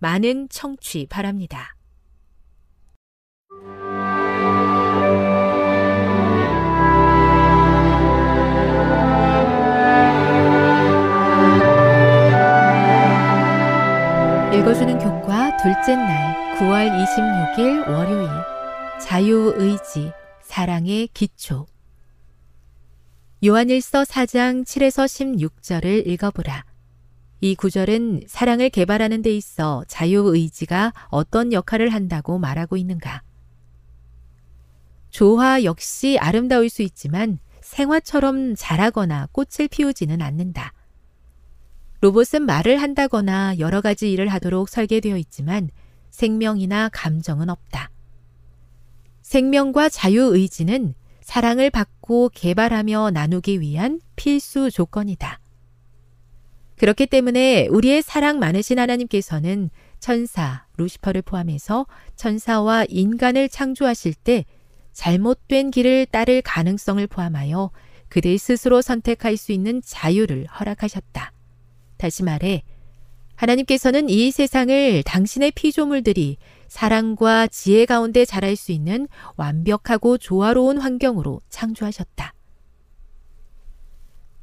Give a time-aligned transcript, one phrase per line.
[0.00, 1.76] 많은 청취 바랍니다.
[14.52, 18.28] 읽어주는 교과 둘째 날 9월 26일 월요일
[19.00, 21.66] 자유의지 사랑의 기초
[23.44, 26.69] 요한일서 4장 7에서 16절을 읽어보라.
[27.40, 33.22] 이 구절은 사랑을 개발하는 데 있어 자유의지가 어떤 역할을 한다고 말하고 있는가.
[35.08, 40.72] 조화 역시 아름다울 수 있지만 생화처럼 자라거나 꽃을 피우지는 않는다.
[42.02, 45.70] 로봇은 말을 한다거나 여러 가지 일을 하도록 설계되어 있지만
[46.10, 47.90] 생명이나 감정은 없다.
[49.22, 55.39] 생명과 자유의지는 사랑을 받고 개발하며 나누기 위한 필수 조건이다.
[56.80, 59.68] 그렇기 때문에 우리의 사랑 많으신 하나님께서는
[59.98, 61.86] 천사, 루시퍼를 포함해서
[62.16, 64.46] 천사와 인간을 창조하실 때
[64.94, 67.70] 잘못된 길을 따를 가능성을 포함하여
[68.08, 71.32] 그들 스스로 선택할 수 있는 자유를 허락하셨다.
[71.98, 72.62] 다시 말해,
[73.36, 82.32] 하나님께서는 이 세상을 당신의 피조물들이 사랑과 지혜 가운데 자랄 수 있는 완벽하고 조화로운 환경으로 창조하셨다.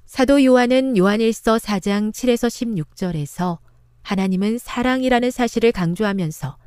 [0.07, 3.57] 사도 요한은 요한일서 4장 7에서 16절에서
[4.03, 6.57] 하나님은 사랑이라는 사실을 강조하면서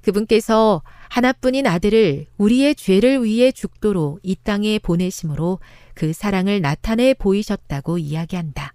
[0.00, 5.60] 그분께서 하나뿐인 아들을 우리의 죄를 위해 죽도록 이 땅에 보내심으로
[5.92, 8.72] 그 사랑을 나타내 보이셨다고 이야기한다.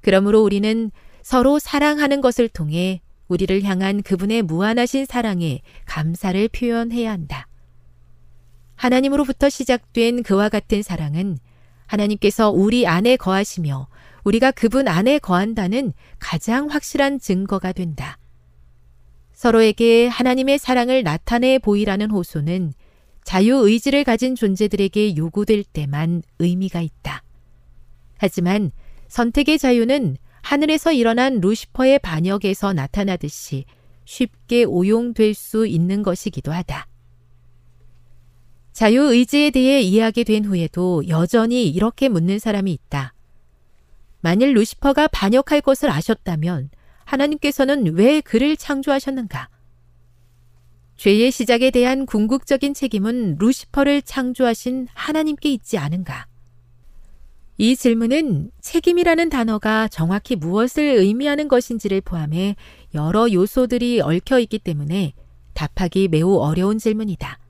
[0.00, 7.48] 그러므로 우리는 서로 사랑하는 것을 통해 우리를 향한 그분의 무한하신 사랑에 감사를 표현해야 한다.
[8.76, 11.38] 하나님으로부터 시작된 그와 같은 사랑은
[11.86, 13.88] 하나님께서 우리 안에 거하시며
[14.24, 18.18] 우리가 그분 안에 거한다는 가장 확실한 증거가 된다.
[19.32, 22.72] 서로에게 하나님의 사랑을 나타내 보이라는 호소는
[23.24, 27.22] 자유의지를 가진 존재들에게 요구될 때만 의미가 있다.
[28.16, 28.70] 하지만
[29.08, 33.64] 선택의 자유는 하늘에서 일어난 루시퍼의 반역에서 나타나듯이
[34.04, 36.86] 쉽게 오용될 수 있는 것이기도 하다.
[38.74, 43.14] 자유의지에 대해 이해하게 된 후에도 여전히 이렇게 묻는 사람이 있다.
[44.20, 46.70] 만일 루시퍼가 반역할 것을 아셨다면
[47.04, 49.48] 하나님께서는 왜 그를 창조하셨는가?
[50.96, 56.26] 죄의 시작에 대한 궁극적인 책임은 루시퍼를 창조하신 하나님께 있지 않은가?
[57.58, 62.56] 이 질문은 책임이라는 단어가 정확히 무엇을 의미하는 것인지를 포함해
[62.92, 65.12] 여러 요소들이 얽혀 있기 때문에
[65.52, 67.43] 답하기 매우 어려운 질문이다.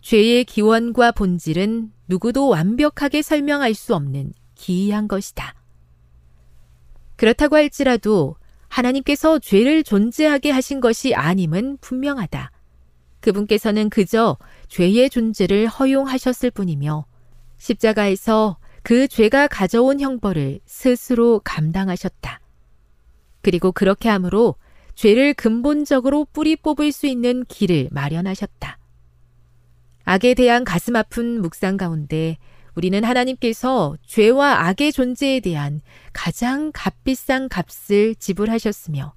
[0.00, 5.54] 죄의 기원과 본질은 누구도 완벽하게 설명할 수 없는 기이한 것이다.
[7.16, 8.36] 그렇다고 할지라도
[8.68, 12.50] 하나님께서 죄를 존재하게 하신 것이 아님은 분명하다.
[13.20, 14.38] 그분께서는 그저
[14.68, 17.04] 죄의 존재를 허용하셨을 뿐이며
[17.58, 22.40] 십자가에서 그 죄가 가져온 형벌을 스스로 감당하셨다.
[23.42, 24.54] 그리고 그렇게 함으로
[24.94, 28.79] 죄를 근본적으로 뿌리 뽑을 수 있는 길을 마련하셨다.
[30.10, 32.36] 악에 대한 가슴 아픈 묵상 가운데
[32.74, 35.80] 우리는 하나님께서 죄와 악의 존재에 대한
[36.12, 39.14] 가장 값비싼 값을 지불하셨으며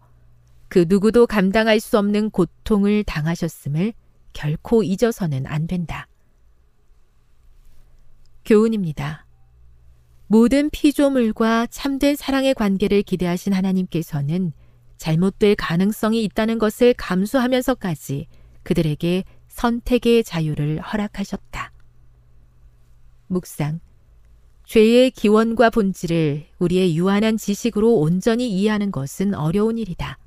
[0.67, 3.93] 그 누구도 감당할 수 없는 고통을 당하셨음을
[4.33, 6.07] 결코 잊어서는 안 된다.
[8.45, 9.25] 교훈입니다.
[10.27, 14.53] 모든 피조물과 참된 사랑의 관계를 기대하신 하나님께서는
[14.97, 18.27] 잘못될 가능성이 있다는 것을 감수하면서까지
[18.61, 21.71] 그들에게 선택의 자유를 허락하셨다.
[23.27, 23.79] 묵상.
[24.65, 30.17] 죄의 기원과 본질을 우리의 유한한 지식으로 온전히 이해하는 것은 어려운 일이다.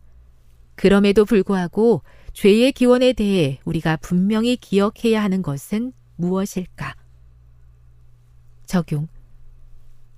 [0.77, 2.03] 그럼에도 불구하고
[2.33, 6.95] 죄의 기원에 대해 우리가 분명히 기억해야 하는 것은 무엇일까?
[8.67, 9.09] 적용.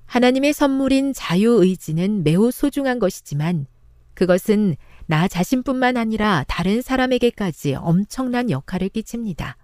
[0.06, 3.66] 하나님의 선물인 자유의지는 매우 소중한 것이지만
[4.14, 4.76] 그것은
[5.10, 9.56] 나 자신뿐만 아니라 다른 사람에게까지 엄청난 역할을 끼칩니다.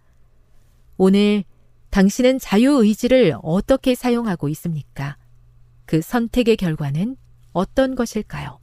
[0.96, 1.44] 오늘
[1.90, 5.18] 당신은 자유의지를 어떻게 사용하고 있습니까?
[5.84, 7.16] 그 선택의 결과는
[7.52, 8.58] 어떤 것일까요?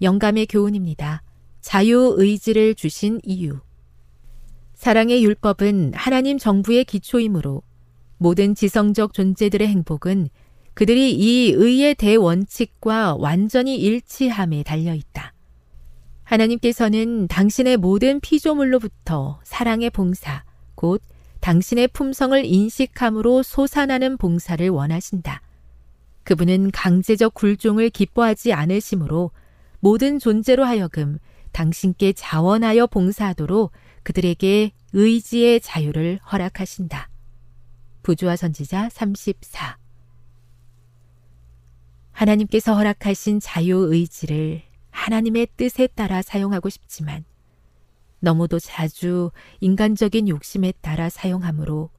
[0.00, 1.22] 영감의 교훈입니다.
[1.60, 3.60] 자유의지를 주신 이유.
[4.72, 7.62] 사랑의 율법은 하나님 정부의 기초이므로
[8.16, 10.30] 모든 지성적 존재들의 행복은
[10.76, 15.32] 그들이 이 의의 대원칙과 완전히 일치함에 달려 있다.
[16.24, 20.44] 하나님께서는 당신의 모든 피조물로부터 사랑의 봉사,
[20.74, 21.00] 곧
[21.40, 25.40] 당신의 품성을 인식함으로 솟아나는 봉사를 원하신다.
[26.24, 29.30] 그분은 강제적 굴종을 기뻐하지 않으시므로
[29.80, 31.18] 모든 존재로 하여금
[31.52, 33.72] 당신께 자원하여 봉사하도록
[34.02, 37.08] 그들에게 의지의 자유를 허락하신다.
[38.02, 39.78] 부주와 선지자 34
[42.16, 47.24] 하나님께서 허락하신 자유의지를 하나님의 뜻에 따라 사용하고 싶지만
[48.20, 49.30] 너무도 자주
[49.60, 51.90] 인간적인 욕심에 따라 사용하므로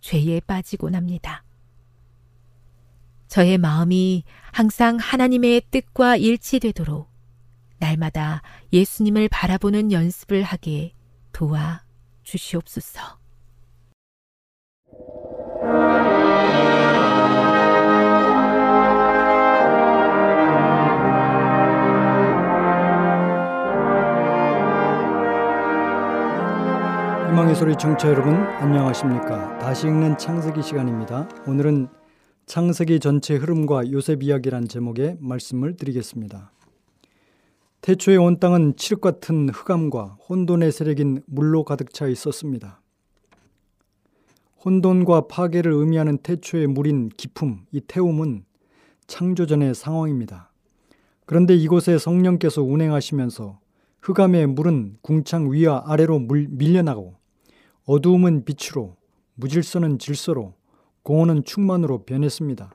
[0.00, 1.44] 죄에 빠지곤 합니다.
[3.28, 7.08] 저의 마음이 항상 하나님의 뜻과 일치되도록
[7.78, 10.94] 날마다 예수님을 바라보는 연습을 하게
[11.32, 11.84] 도와
[12.24, 13.19] 주시옵소서.
[27.30, 29.56] 희망의 소리 청취자 여러분 안녕하십니까?
[29.60, 31.28] 다시 읽는 창세기 시간입니다.
[31.46, 31.86] 오늘은
[32.46, 36.50] 창세기 전체 흐름과 요셉 이야기란 제목의 말씀을 드리겠습니다.
[37.82, 42.80] 태초에 온 땅은 칠흑 같은 흑암과 혼돈의 세력인 물로 가득 차 있었습니다.
[44.64, 48.44] 혼돈과 파괴를 의미하는 태초의 물인 기품, 이 태움은
[49.06, 50.50] 창조전의 상황입니다.
[51.26, 53.60] 그런데 이곳에 성령께서 운행하시면서
[54.02, 57.19] 흑암의 물은 궁창 위와 아래로 물, 밀려나고
[57.90, 58.94] 어두움은 빛으로,
[59.34, 60.54] 무질서는 질서로,
[61.02, 62.72] 공허는 충만으로 변했습니다.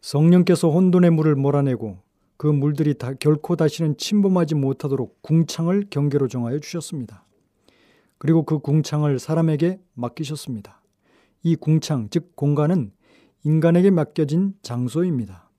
[0.00, 1.98] 성령께서 혼돈의 물을 몰아내고
[2.38, 7.26] 그 물들이 다 결코 다시는 침범하지 못하도록 궁창을 경계로 정하여 주셨습니다.
[8.16, 10.80] 그리고 그 궁창을 사람에게 맡기셨습니다.
[11.42, 12.90] 이 궁창, 즉 공간은
[13.44, 15.50] 인간에게 맡겨진 장소입니다.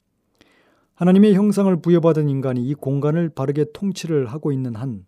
[0.96, 5.06] 하나님의 형상을 부여받은 인간이 이 공간을 바르게 통치를 하고 있는 한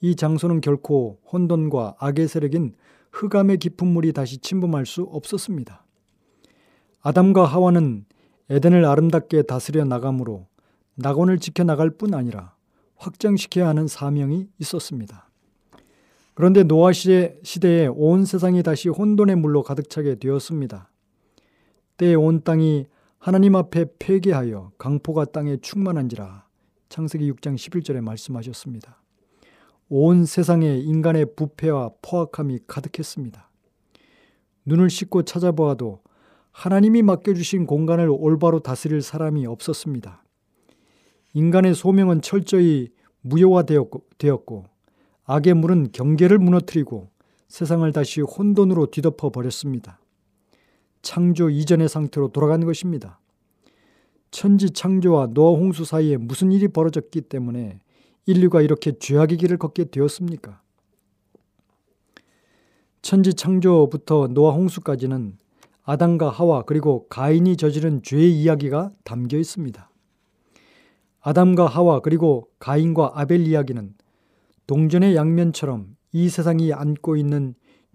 [0.00, 2.74] 이 장소는 결코 혼돈과 악의 세력인
[3.12, 5.84] 흑암의 깊은 물이 다시 침범할 수 없었습니다.
[7.00, 8.04] 아담과 하와는
[8.50, 10.46] 에덴을 아름답게 다스려 나감으로
[10.96, 12.54] 낙원을 지켜나갈 뿐 아니라
[12.96, 15.28] 확장시켜야 하는 사명이 있었습니다.
[16.34, 20.90] 그런데 노아 시대에 온 세상이 다시 혼돈의 물로 가득 차게 되었습니다.
[21.96, 22.86] 때에 온 땅이
[23.18, 26.46] 하나님 앞에 폐개하여 강포가 땅에 충만한지라
[26.88, 29.02] 창세기 6장 11절에 말씀하셨습니다.
[29.88, 33.48] 온 세상에 인간의 부패와 포악함이 가득했습니다.
[34.66, 36.00] 눈을 씻고 찾아보아도
[36.52, 40.24] 하나님이 맡겨주신 공간을 올바로 다스릴 사람이 없었습니다.
[41.32, 42.90] 인간의 소명은 철저히
[43.22, 44.64] 무효화되었고
[45.24, 47.10] 악의 물은 경계를 무너뜨리고
[47.48, 50.00] 세상을 다시 혼돈으로 뒤덮어 버렸습니다.
[51.00, 53.20] 창조 이전의 상태로 돌아가는 것입니다.
[54.30, 57.80] 천지 창조와 노아 홍수 사이에 무슨 일이 벌어졌기 때문에
[58.28, 60.60] 인류가 이렇게 죄악의 길을 걷게 되었습니까?
[63.00, 65.38] 천지 창조부터 노아 홍수까지는
[65.82, 69.90] 아담과 하와 그리고 가인이 저지른 죄의 이야기가 담겨 있습니다.
[71.22, 73.94] 아담과 하와 그리고 가인과 아벨 이야기는
[74.66, 77.54] 동전의 양면처럼 이 세상이 안고 있는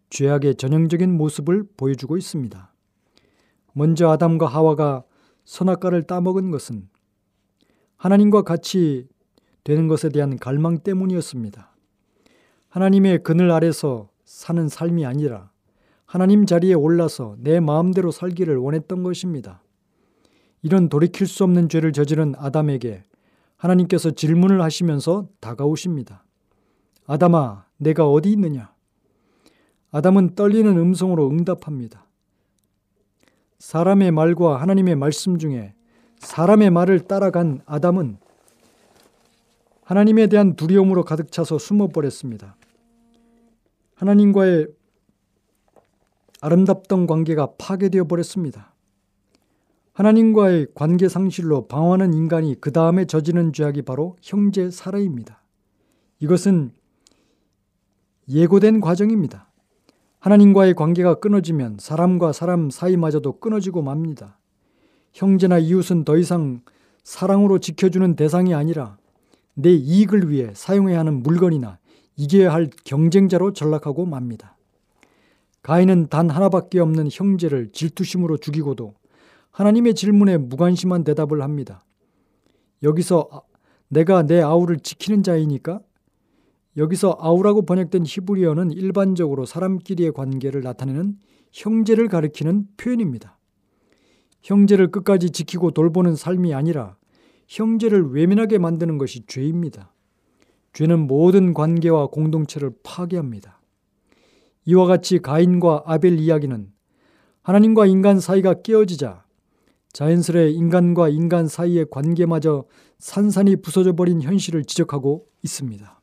[0.10, 2.74] 죄악의 전형적인 모습을 보여주고 있습니다.
[3.74, 5.04] 먼저 아담과 하와가
[5.46, 6.90] 선악과를 따먹은 것은
[7.98, 9.08] 하나님과 같이
[9.64, 11.76] 되는 것에 대한 갈망 때문이었습니다.
[12.70, 15.52] 하나님의 그늘 아래서 사는 삶이 아니라
[16.06, 19.62] 하나님 자리에 올라서 내 마음대로 살기를 원했던 것입니다.
[20.62, 23.04] 이런 돌이킬 수 없는 죄를 저지른 아담에게
[23.58, 26.26] 하나님께서 질문을 하시면서 다가오십니다.
[27.06, 28.74] 아담아, 내가 어디 있느냐?
[29.92, 32.06] 아담은 떨리는 음성으로 응답합니다.
[33.60, 35.74] 사람의 말과 하나님의 말씀 중에
[36.20, 38.18] 사람의 말을 따라간 아담은
[39.84, 42.56] 하나님에 대한 두려움으로 가득 차서 숨어버렸습니다.
[43.96, 44.68] 하나님과의
[46.42, 48.74] 아름답던 관계가 파괴되어 버렸습니다.
[49.94, 55.42] 하나님과의 관계 상실로 방황하는 인간이 그 다음에 저지른 죄악이 바로 형제 살해입니다.
[56.20, 56.72] 이것은
[58.28, 59.52] 예고된 과정입니다.
[60.20, 64.40] 하나님과의 관계가 끊어지면 사람과 사람 사이마저도 끊어지고 맙니다.
[65.12, 66.62] 형제나 이웃은 더 이상
[67.04, 68.98] 사랑으로 지켜주는 대상이 아니라
[69.56, 71.80] 내 이익을 위해 사용해야 하는 물건이나
[72.16, 74.58] 이겨야 할 경쟁자로 전락하고 맙니다.
[75.62, 78.94] 가인은 단 하나밖에 없는 형제를 질투심으로 죽이고도
[79.52, 81.86] 하나님의 질문에 무관심한 대답을 합니다.
[82.82, 83.42] 여기서 아,
[83.88, 85.80] 내가 내 아우를 지키는 자이니까?
[86.76, 91.18] 여기서 아우라고 번역된 히브리어는 일반적으로 사람끼리의 관계를 나타내는
[91.52, 93.38] 형제를 가리키는 표현입니다.
[94.42, 96.98] 형제를 끝까지 지키고 돌보는 삶이 아니라
[97.54, 99.94] 형제를 외면하게 만드는 것이 죄입니다.
[100.74, 103.62] 죄는 모든 관계와 공동체를 파괴합니다.
[104.66, 106.72] 이와 같이 가인과 아벨 이야기는
[107.44, 109.24] 하나님과 인간 사이가 깨어지자
[109.92, 112.66] 자연스레 인간과 인간 사이의 관계마저
[112.98, 116.02] 산산이 부서져 버린 현실을 지적하고 있습니다.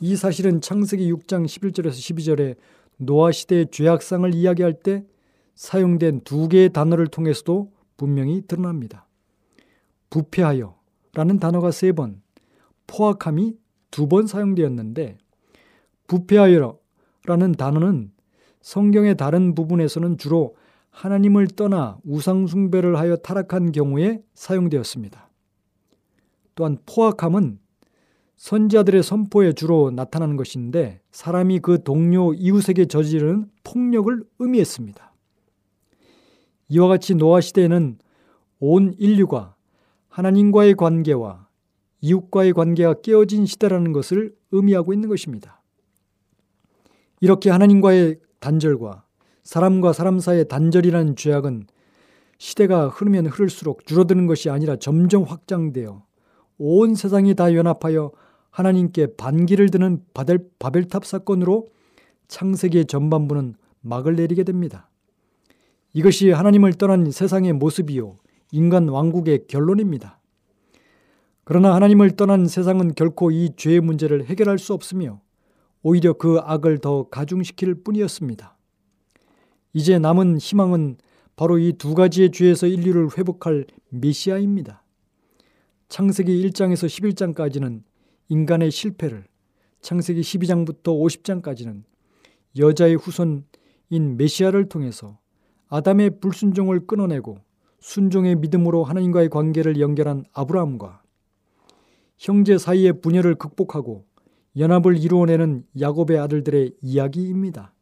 [0.00, 2.56] 이 사실은 창세기 6장 11절에서 12절에
[2.96, 5.04] 노아 시대의 죄악상을 이야기할 때
[5.54, 9.06] 사용된 두 개의 단어를 통해서도 분명히 드러납니다.
[10.10, 10.78] 부패하여
[11.14, 12.22] 라는 단어가 세 번,
[12.86, 13.56] 포악함이
[13.90, 15.18] 두 번 사용되었는데
[16.06, 16.78] 부패하여
[17.24, 18.12] 라는 단어는
[18.60, 20.56] 성경의 다른 부분에서는 주로
[20.90, 25.30] 하나님을 떠나 우상숭배를 하여 타락한 경우에 사용되었습니다.
[26.54, 27.58] 또한 포악함은
[28.36, 35.12] 선지자들의 선포에 주로 나타나는 것인데 사람이 그 동료 이웃에게 저지르는 폭력을 의미했습니다.
[36.70, 37.98] 이와 같이 노아 시대에는
[38.60, 39.54] 온 인류가
[40.10, 41.48] 하나님과의 관계와
[42.02, 45.62] 이웃과의 관계가 깨어진 시대라는 것을 의미하고 있는 것입니다.
[47.20, 49.04] 이렇게 하나님과의 단절과
[49.42, 51.66] 사람과 사람 사이의 단절이라는 죄악은
[52.38, 56.04] 시대가 흐르면 흐를수록 줄어드는 것이 아니라 점점 확장되어
[56.58, 58.12] 온 세상이 다 연합하여
[58.50, 61.68] 하나님께 반기를 드는 바벨, 바벨탑 사건으로
[62.28, 64.88] 창세기의 전반부는 막을 내리게 됩니다.
[65.92, 68.16] 이것이 하나님을 떠난 세상의 모습이요
[68.52, 70.18] 인간 왕국의 결론입니다.
[71.44, 75.20] 그러나 하나님을 떠난 세상은 결코 이 죄의 문제를 해결할 수 없으며
[75.82, 78.56] 오히려 그 악을 더 가중시킬 뿐이었습니다.
[79.72, 80.96] 이제 남은 희망은
[81.36, 84.84] 바로 이 두 가지의 죄에서 인류를 회복할 메시아입니다.
[85.88, 87.82] 창세기 1장에서 11장까지는
[88.28, 89.24] 인간의 실패를,
[89.80, 91.82] 창세기 12장부터 50장까지는
[92.58, 95.18] 여자의 후손인 메시아를 통해서
[95.68, 97.38] 아담의 불순종을 끊어내고
[97.80, 101.02] 순종의 믿음으로 하나님과의 관계를 연결한 아브라함과
[102.18, 104.04] 형제 사이의 분열을 극복하고
[104.56, 107.72] 연합을 이루어내는 야곱의 아들들의 이야기입니다.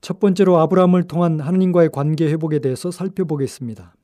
[0.00, 3.94] 첫 번째로 아브라함을 통한 하나님과의 관계 회복에 대해서 살펴보겠습니다.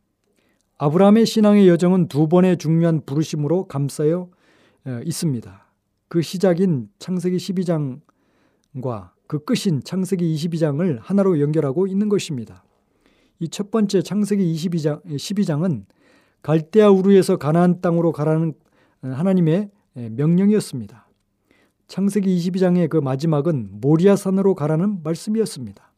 [0.78, 4.30] 아브라함의 신앙의 여정은 두 번의 중요한 부르심으로 감싸여
[4.86, 5.66] 어, 있습니다.
[6.08, 12.64] 그 시작인 창세기 12장과 그 끝인 창세기 22장을 하나로 연결하고 있는 것입니다.
[13.40, 15.84] 이 첫 번째 창세기 22장, 12장은
[16.42, 18.52] 갈대아 우르에서 가나안 땅으로 가라는
[19.00, 21.08] 하나님의 명령이었습니다.
[21.86, 25.90] 창세기 22장의 그 마지막은 모리아 산으로 가라는 말씀이었습니다.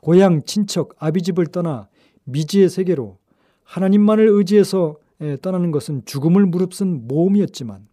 [0.00, 1.88] 고향, 친척, 아비집을 떠나
[2.24, 3.18] 미지의 세계로
[3.64, 4.96] 하나님만을 의지해서
[5.42, 7.86] 떠나는 것은 죽음을 무릅쓴 모험이었지만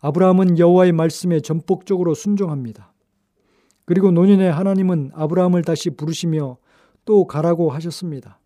[0.00, 2.92] 아브라함은 여호와의 말씀에 전폭적으로 순종합니다.
[3.84, 6.58] 그리고 노년에 하나님은 아브라함을 다시 부르시며
[7.06, 8.38] 또 가라고 하셨습니다.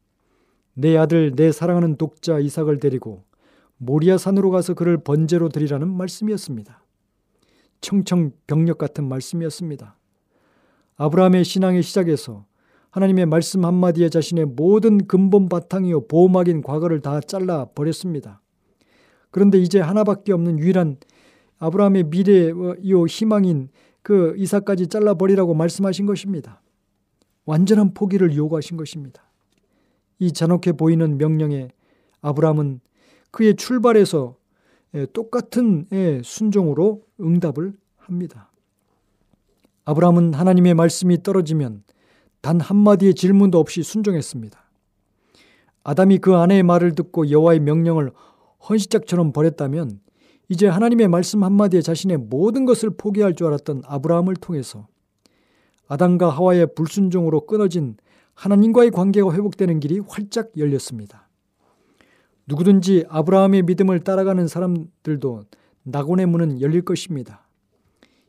[0.75, 3.25] 내 아들 내 사랑하는 독자 이삭을 데리고
[3.79, 6.85] 모리아 산으로 가서 그를 번제로 드리라는 말씀이었습니다.
[7.81, 9.97] 청청병력 같은 말씀이었습니다.
[10.97, 12.45] 아브라함의 신앙의 시작에서
[12.91, 18.43] 하나님의 말씀 한마디에 자신의 모든 근본 바탕이요 보호막인 과거를 다 잘라 버렸습니다.
[19.31, 20.99] 그런데 이제 하나밖에 없는 유일한
[21.59, 22.53] 아브라함의 미래의
[23.09, 23.71] 희망인
[24.03, 26.61] 그 이삭까지 잘라 버리라고 말씀하신 것입니다.
[27.51, 29.25] 완전한 포기를 요구하신 것입니다.
[30.21, 31.71] 이 잔혹해 보이는 명령에
[32.21, 32.81] 아브라함은
[33.33, 34.37] 그의 출발에서
[35.13, 35.87] 똑같은
[36.23, 38.53] 순종으로 응답을 합니다.
[39.85, 41.83] 아브라함은 하나님의 말씀이 떨어지면
[42.41, 44.57] 단 한마디의 질문도 없이 순종했습니다.
[45.83, 48.13] 아담이 그 아내의 말을 듣고 여호와의 명령을
[48.69, 49.99] 헌시짝처럼 버렸다면
[50.49, 54.87] 이제 하나님의 말씀 한마디에 자신의 모든 것을 포기할 줄 알았던 아브라함을 통해서
[55.91, 57.97] 아담과 하와의 불순종으로 끊어진
[58.35, 61.29] 하나님과의 관계가 회복되는 길이 활짝 열렸습니다.
[62.47, 65.45] 누구든지 아브라함의 믿음을 따라가는 사람들도
[65.83, 67.45] 낙원의 문은 열릴 것입니다.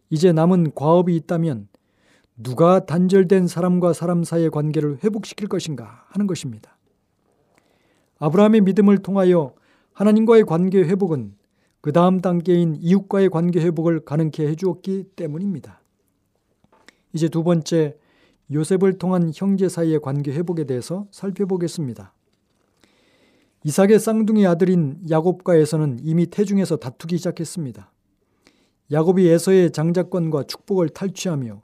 [0.10, 1.68] 이제 남은 과업이 있다면
[2.36, 6.80] 누가 단절된 사람과 사람 사이의 관계를 회복시킬 것인가 하는 것입니다.
[8.18, 9.54] 아브라함의 믿음을 통하여
[9.94, 11.36] 하나님과의 관계 회복은
[11.82, 15.81] 그 다음 단계인 이웃과의 관계 회복을 가능케 해주었기 때문입니다.
[17.14, 17.98] 이제 두 번째
[18.52, 22.14] 요셉을 통한 형제 사이의 관계 회복에 대해서 살펴보겠습니다.
[23.64, 27.92] 이삭의 쌍둥이 아들인 야곱과 에서는 이미 태중에서 다투기 시작했습니다.
[28.92, 31.62] 야곱이 에서의 장자권과 축복을 탈취하며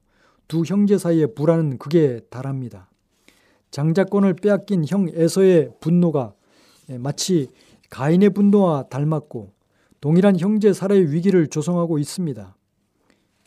[0.47, 2.89] 두 형제 사이의 불안은 극에 달합니다.
[3.71, 6.33] 장자권을 빼앗긴 형 에서의 분노가
[6.99, 7.49] 마치
[7.89, 9.51] 가인의 분노와 닮았고
[9.99, 12.55] 동일한 형제 살해의 위기를 조성하고 있습니다.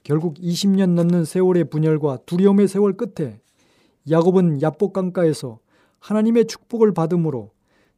[0.02, 3.40] 결국 20년 넘는 세월의 분열과 두려움의 세월 끝에
[4.11, 5.59] 야곱은 야복 강가에서
[5.99, 7.50] 하나님의 축복을 받음으로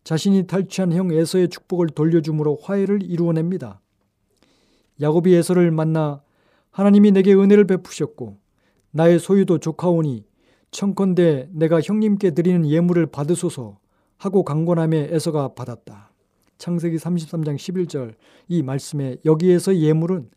[0.04, 3.80] 자신이 탈취한 형 에서의 축복을 돌려줌으로 화해를 이루어냅니다.
[5.00, 6.22] 야곱이 에서를 만나
[6.70, 8.38] 하나님이 내게 은혜를 베푸셨고
[8.90, 10.24] 나의 소유도 조카오니
[10.72, 13.78] 청컨대 내가 형님께 드리는 예물을 받으소서
[14.18, 16.10] 하고 강권함에 에서가 받았다.
[16.58, 18.14] 창세기 33장 11절
[18.48, 20.30] 이 말씀에 여기에서 예물은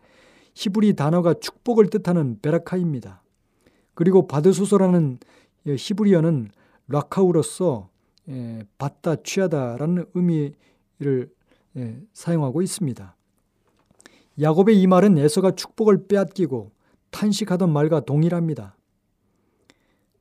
[0.56, 3.22] 히브리 단어가 축복을 뜻하는 베라카입니다.
[3.94, 5.20] 그리고 받으소서라는
[5.66, 6.50] 히브리어는
[6.88, 7.90] 라카우로서
[8.78, 11.30] 받다 취하다라는 의미를
[12.14, 13.16] 사용하고 있습니다.
[14.42, 16.72] 야곱의 이 말은 에서가 축복을 빼앗기고
[17.12, 18.76] 탄식하던 말과 동일합니다.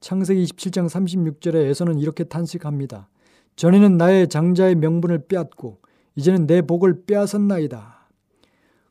[0.00, 3.08] 창세기 27장 36절에 에서는 이렇게 탄식합니다.
[3.56, 5.80] 전에는 나의 장자의 명분을 빼앗고
[6.16, 8.08] 이제는 내 복을 빼앗았나이다.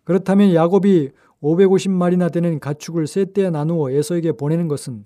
[0.04, 1.12] 그렇다면 야곱이
[1.44, 5.06] 550마리나 되는 가축을 세때 나누어 에서에게 보내는 것은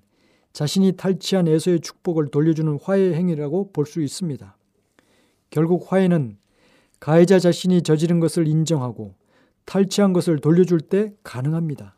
[0.52, 4.56] 자신이 탈취한 에서의 축복을 돌려주는 화해 행위라고 볼 수 있습니다.
[5.50, 6.38] 결국 화해는
[7.00, 9.14] 가해자 자신이 저지른 것을 인정하고
[9.64, 11.96] 탈취한 것을 돌려줄 때 가능합니다.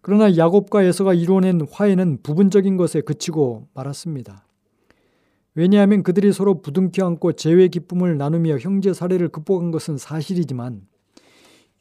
[0.00, 4.46] 그러나 야곱과 에서가 이루어낸 화해는 부분적인 것에 그치고 말았습니다.
[5.54, 10.86] 왜냐하면 그들이 서로 부둥켜 안고 재회 기쁨을 나누며 형제 사례를 극복한 것은 사실이지만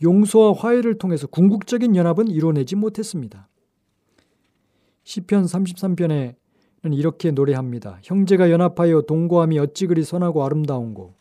[0.04, 3.48] 용서와 화해를 통해서 궁극적인 연합은 이루어내지 못했습니다.
[5.04, 6.36] 시편 33편에는
[6.92, 8.00] 이렇게 노래합니다.
[8.04, 11.13] 형제가 연합하여 동거함이 어찌 그리 선하고 아름다운고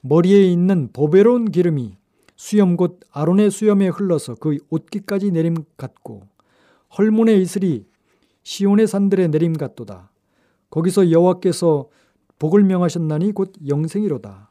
[0.00, 1.96] 머리에 있는 보배로운 기름이
[2.36, 6.22] 수염 곧 아론의 수염에 흘러서 그 옷깃까지 내림 같고
[6.98, 7.86] 헐문의 이슬이
[8.42, 10.10] 시온의 산들의 내림 같도다.
[10.70, 11.88] 거기서 여호와께서
[12.38, 14.50] 복을 명하셨나니 곧 영생이로다.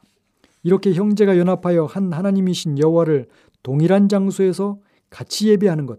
[0.62, 3.28] 이렇게 형제가 연합하여 한 하나님이신 여호와를
[3.64, 4.78] 동일한 장소에서
[5.10, 5.98] 같이 예배하는 것.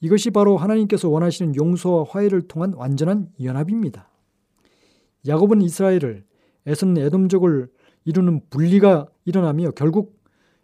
[0.00, 4.08] 이것이 바로 하나님께서 원하시는 용서와 화해를 통한 완전한 연합입니다.
[5.26, 6.24] 야곱은 이스라엘을
[6.66, 7.68] 에서는 에돔족을
[8.04, 10.20] 이루는 분리가 일어나며 결국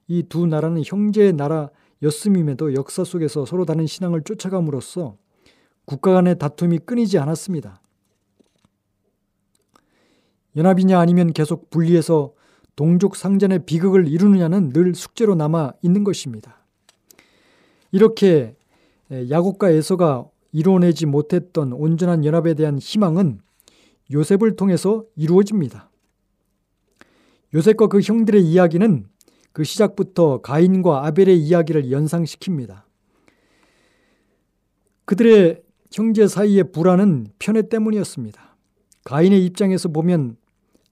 [0.08, 5.16] 이 두 나라는 형제의 나라였음임에도 역사 속에서 서로 다른 신앙을 쫓아감으로써
[5.84, 7.80] 국가 간의 다툼이 끊이지 않았습니다.
[10.54, 12.32] 연합이냐 아니면 계속 분리해서
[12.76, 16.64] 동족 상전의 비극을 이루느냐는 늘 숙제로 남아 있는 것입니다.
[17.90, 18.54] 이렇게
[19.10, 23.40] 야곱과 에서가 이루어내지 못했던 온전한 연합에 대한 희망은
[24.12, 25.90] 요셉을 통해서 이루어집니다.
[27.54, 29.06] 요셉과 그 형들의 이야기는
[29.52, 32.82] 그 시작부터 가인과 아벨의 이야기를 연상시킵니다.
[35.06, 35.62] 그들의
[35.92, 38.56] 형제 사이의 불안은 편애 때문이었습니다.
[39.04, 40.36] 가인의 입장에서 보면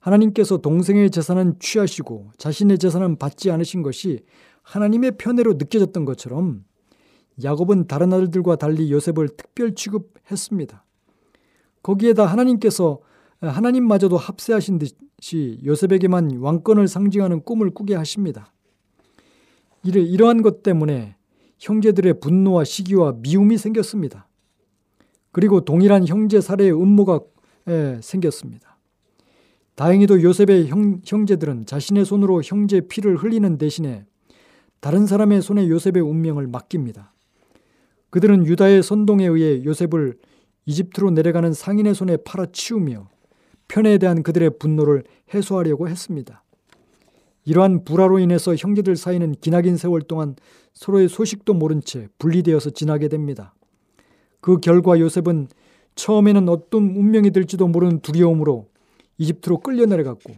[0.04, 4.20] 하나님께서 동생의 재산은 취하시고 자신의 재산은 받지 않으신 것이
[4.62, 6.64] 하나님의 편애로 느껴졌던 것처럼
[7.42, 10.84] 야곱은 다른 아들들과 달리 요셉을 특별 취급했습니다.
[11.82, 13.00] 거기에다 하나님께서
[13.40, 18.52] 하나님마저도 합세하신 듯이 요셉에게만 왕권을 상징하는 꿈을 꾸게 하십니다.
[19.84, 21.16] 이러한 것 때문에
[21.58, 24.28] 형제들의 분노와 시기와 미움이 생겼습니다.
[25.32, 27.20] 그리고 동일한 형제 살해의 음모가
[28.02, 28.73] 생겼습니다.
[29.74, 34.04] 다행히도 요셉의 형, 형제들은 자신의 손으로 형제 피를 흘리는 대신에
[34.80, 37.12] 다른 사람의 손에 요셉의 운명을 맡깁니다.
[38.10, 40.16] 그들은 유다의 선동에 의해 요셉을
[40.66, 43.08] 이집트로 내려가는 상인의 손에 팔아치우며
[43.66, 46.44] 편에 대한 그들의 분노를 해소하려고 했습니다.
[47.44, 50.36] 이러한 불화로 인해서 형제들 사이는 기나긴 세월 동안
[50.72, 53.54] 서로의 소식도 모른 채 분리되어서 지나게 됩니다.
[54.40, 55.48] 그 결과 요셉은
[55.94, 58.68] 처음에는 어떤 운명이 될지도 모르는 두려움으로
[59.18, 60.34] 이집트로 끌려 내려갔고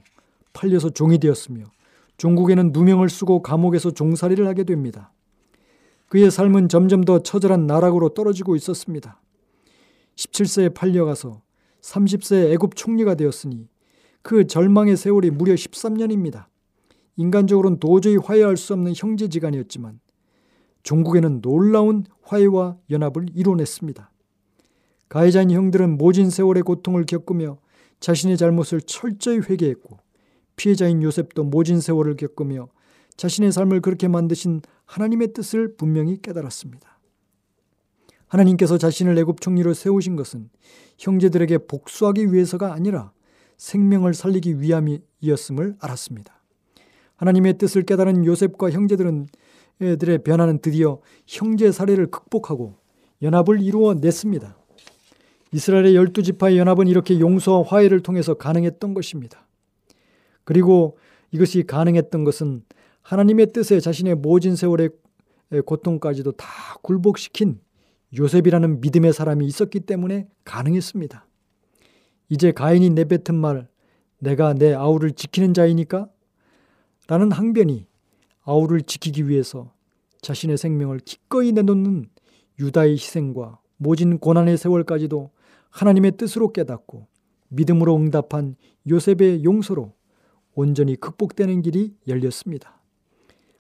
[0.53, 1.65] 팔려서 종이 되었으며
[2.17, 5.13] 종국에는 누명을 쓰고 감옥에서 종살이를 하게 됩니다.
[6.09, 9.21] 그의 삶은 점점 더 처절한 나락으로 떨어지고 있었습니다.
[10.17, 11.43] 17세에 팔려가서
[11.83, 13.69] 30세에 애굽 총리가 되었으니
[14.23, 16.47] 그 절망의 세월이 무려 13년입니다.
[17.17, 20.01] 인간적으로는 도저히 화해할 수 없는 형제지간이었지만
[20.83, 24.11] 종국에는 놀라운 화해와 연합을 이뤄냈습니다.
[25.09, 27.59] 가해자인 형들은 모진 세월의 고통을 겪으며
[28.01, 29.99] 자신의 잘못을 철저히 회개했고
[30.57, 32.69] 피해자인 요셉도 모진 세월을 겪으며
[33.17, 36.99] 자신의 삶을 그렇게 만드신 하나님의 뜻을 분명히 깨달았습니다.
[38.29, 40.51] 하나님께서 자신을 애굽 총리로 세우신 것은
[40.99, 43.13] 형제들에게 복수하기 위해서가 아니라
[43.57, 46.43] 생명을 살리기 위함이었음을 알았습니다.
[47.17, 49.29] 하나님의 뜻을 깨달은 요셉과 형제들은
[49.81, 52.79] 애들의 변화는 드디어 형제 사례를 극복하고
[53.23, 54.57] 연합을 이루어 냈습니다.
[55.53, 59.47] 이스라엘의 열두 지파의 연합은 이렇게 용서와 화해를 통해서 가능했던 것입니다.
[60.45, 60.99] 그리고
[61.31, 62.63] 이것이 가능했던 것은
[63.03, 64.91] 하나님의 뜻에 자신의 모진 세월의
[65.65, 66.47] 고통까지도 다
[66.83, 67.61] 굴복시킨
[68.19, 71.27] 요셉이라는 믿음의 사람이 있었기 때문에 가능했습니다.
[72.29, 73.69] 이제 가인이 내뱉은 말,
[74.19, 76.09] 내가 내 아우를 지키는 자이니까?
[77.07, 77.87] 라는 항변이
[78.43, 79.73] 아우를 지키기 위해서
[80.23, 82.09] 자신의 생명을 기꺼이 내놓는
[82.59, 85.31] 유다의 희생과 모진 고난의 세월까지도
[85.77, 87.07] 하나님의 뜻으로 깨닫고
[87.49, 88.57] 믿음으로 응답한
[88.89, 89.93] 요셉의 용서로
[90.55, 92.81] 온전히 극복되는 길이 열렸습니다.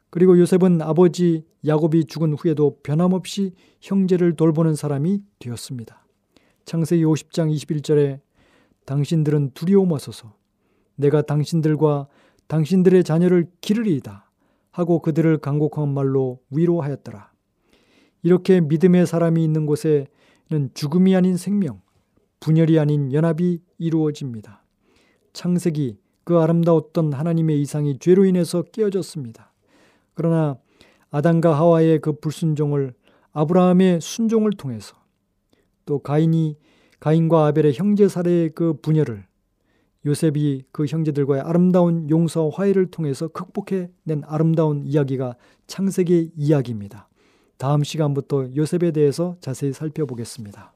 [0.09, 3.53] 그리고 요셉은 아버지 야곱이 죽은 후에도 변함없이
[3.83, 6.07] 형제를 돌보는 사람이 되었습니다.
[6.65, 8.21] 창세기 50장 21절에
[8.87, 10.35] 당신들은 두려움 마소서
[10.95, 12.09] 내가 당신들과
[12.47, 14.31] 당신들의 자녀를 기르리이다
[14.71, 17.31] 하고 그들을 간곡한 말로 위로하였더라.
[18.23, 20.07] 이렇게 믿음의 사람이 있는 곳에는
[20.73, 21.83] 죽음이 아닌 생명,
[22.47, 24.63] 분열이 아닌 연합이 이루어집니다.
[25.33, 29.53] 창세기 그 아름다웠던 하나님의 이상이 죄로 인해서 깨어졌습니다.
[30.15, 30.57] 그러나
[31.11, 32.95] 아담과 하와의 그 불순종을
[33.33, 34.95] 아브라함의 순종을 통해서
[35.87, 36.57] 또 가인이
[37.01, 39.27] 가인과 아벨의 형제 살해의 그 분열을
[40.05, 45.35] 요셉이 그 형제들과의 아름다운 용서와 화해를 통해서 극복해 낸 아름다운 이야기가
[45.67, 47.09] 창세기 이야기입니다.
[47.57, 50.76] 다음 시간부터 요셉에 대해서 자세히 살펴보겠습니다.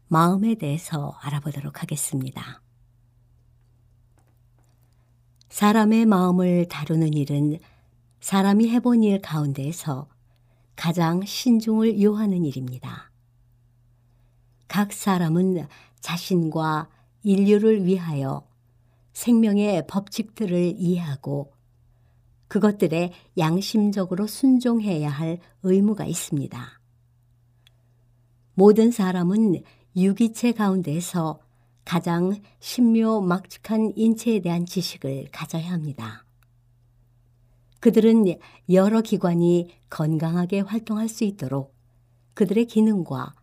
[0.11, 2.61] 마음에 대해서 알아보도록 하겠습니다.
[5.47, 7.59] 사람의 마음을 다루는 일은
[8.19, 10.09] 사람이 해본 일 가운데에서
[10.75, 13.09] 가장 신중을 요하는 일입니다.
[14.67, 15.65] 각 사람은
[16.01, 16.89] 자신과
[17.23, 18.45] 인류를 위하여
[19.13, 21.53] 생명의 법칙들을 이해하고
[22.49, 26.81] 그것들에 양심적으로 순종해야 할 의무가 있습니다.
[28.55, 29.63] 모든 사람은
[29.95, 31.39] 유기체 가운데서
[31.83, 36.25] 가장 신묘 막측한 인체에 대한 지식을 가져야 합니다.
[37.79, 38.35] 그들은
[38.69, 41.75] 여러 기관이 건강하게 활동할 수 있도록
[42.35, 43.33] 그들의 기능과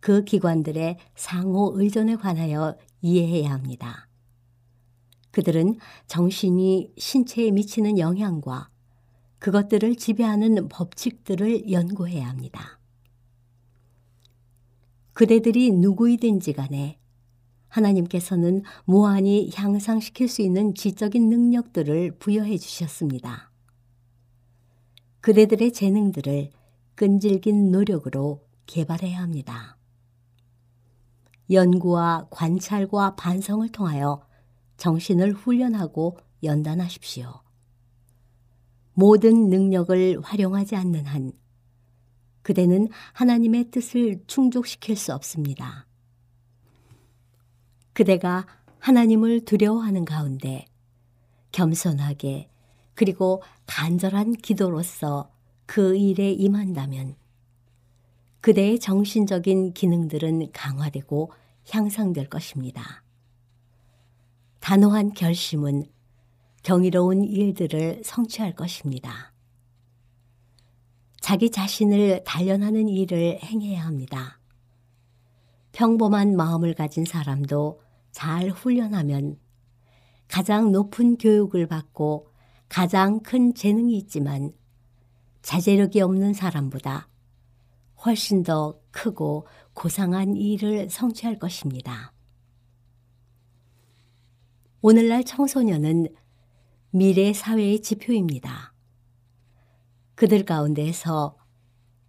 [0.00, 4.08] 그 기관들의 상호 의존에 관하여 이해해야 합니다.
[5.32, 8.70] 그들은 정신이 신체에 미치는 영향과
[9.40, 12.77] 그것들을 지배하는 법칙들을 연구해야 합니다.
[15.18, 16.96] 그대들이 누구이든지 간에
[17.66, 23.50] 하나님께서는 무한히 향상시킬 수 있는 지적인 능력들을 부여해 주셨습니다.
[25.18, 26.50] 그대들의 재능들을
[26.94, 29.76] 끈질긴 노력으로 개발해야 합니다.
[31.50, 34.22] 연구와 관찰과 반성을 통하여
[34.76, 37.42] 정신을 훈련하고 연단하십시오.
[38.94, 41.32] 모든 능력을 활용하지 않는 한
[42.48, 45.86] 그대는 하나님의 뜻을 충족시킬 수 없습니다.
[47.92, 48.46] 그대가
[48.78, 50.64] 하나님을 두려워하는 가운데
[51.52, 52.48] 겸손하게
[52.94, 55.30] 그리고 간절한 기도로서
[55.66, 57.16] 그 일에 임한다면
[58.40, 61.30] 그대의 정신적인 기능들은 강화되고
[61.68, 63.04] 향상될 것입니다.
[64.60, 65.84] 단호한 결심은
[66.62, 69.27] 경이로운 일들을 성취할 것입니다.
[71.28, 74.40] 자기 자신을 단련하는 일을 행해야 합니다.
[75.72, 79.38] 평범한 마음을 가진 사람도 잘 훈련하면
[80.26, 82.28] 가장 높은 교육을 받고
[82.70, 84.54] 가장 큰 재능이 있지만
[85.42, 87.10] 자제력이 없는 사람보다
[88.06, 92.14] 훨씬 더 크고 고상한 일을 성취할 것입니다.
[94.80, 96.08] 오늘날 청소년은
[96.88, 98.77] 미래 사회의 지표입니다.
[100.18, 101.36] 그들 가운데서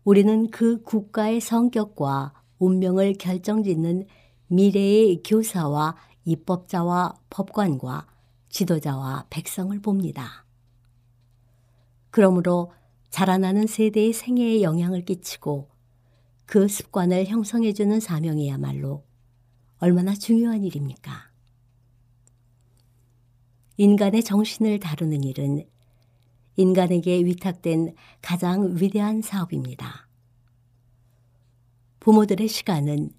[0.03, 4.07] 우리는 그 국가의 성격과 운명을 결정짓는
[4.47, 5.95] 미래의 교사와
[6.25, 8.07] 입법자와 법관과
[8.49, 10.47] 지도자와 백성을 봅니다.
[12.09, 12.71] 그러므로
[13.11, 15.69] 자라나는 세대의 생애에 영향을 끼치고
[16.47, 19.03] 그 습관을 형성해주는 사명이야말로
[19.77, 21.29] 얼마나 중요한 일입니까?
[23.77, 25.69] 인간의 정신을 다루는 일은
[26.59, 30.09] 인간에게 위탁된 가장 위대한 사업입니다.
[32.01, 33.11] 부모들의 시간은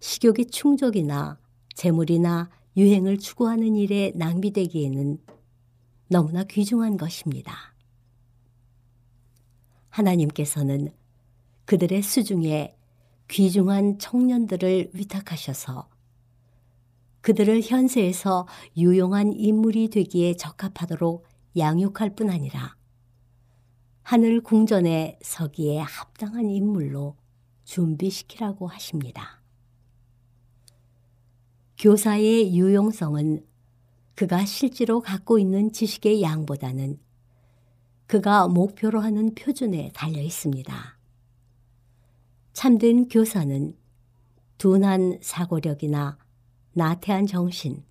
[0.00, 1.38] 식욕의 충족이나
[1.74, 5.18] 재물이나 유행을 추구하는 일에 낭비되기에는
[6.08, 7.74] 너무나 귀중한 것입니다.
[9.88, 10.92] 하나님께서는
[11.64, 12.76] 그들의 수중에
[13.28, 15.88] 귀중한 청년들을 위탁하셔서
[17.22, 21.25] 그들을 현세에서 유용한 인물이 되기에 적합하도록
[21.56, 22.76] 양육할 뿐 아니라
[24.02, 27.16] 하늘 궁전에 서기에 합당한 인물로
[27.64, 29.42] 준비시키라고 하십니다.
[31.78, 33.44] 교사의 유용성은
[34.14, 36.98] 그가 실제로 갖고 있는 지식의 양보다는
[38.06, 40.98] 그가 목표로 하는 표준에 달려 있습니다.
[42.52, 43.76] 참된 교사는
[44.56, 46.16] 둔한 사고력이나
[46.72, 47.84] 나태한 정신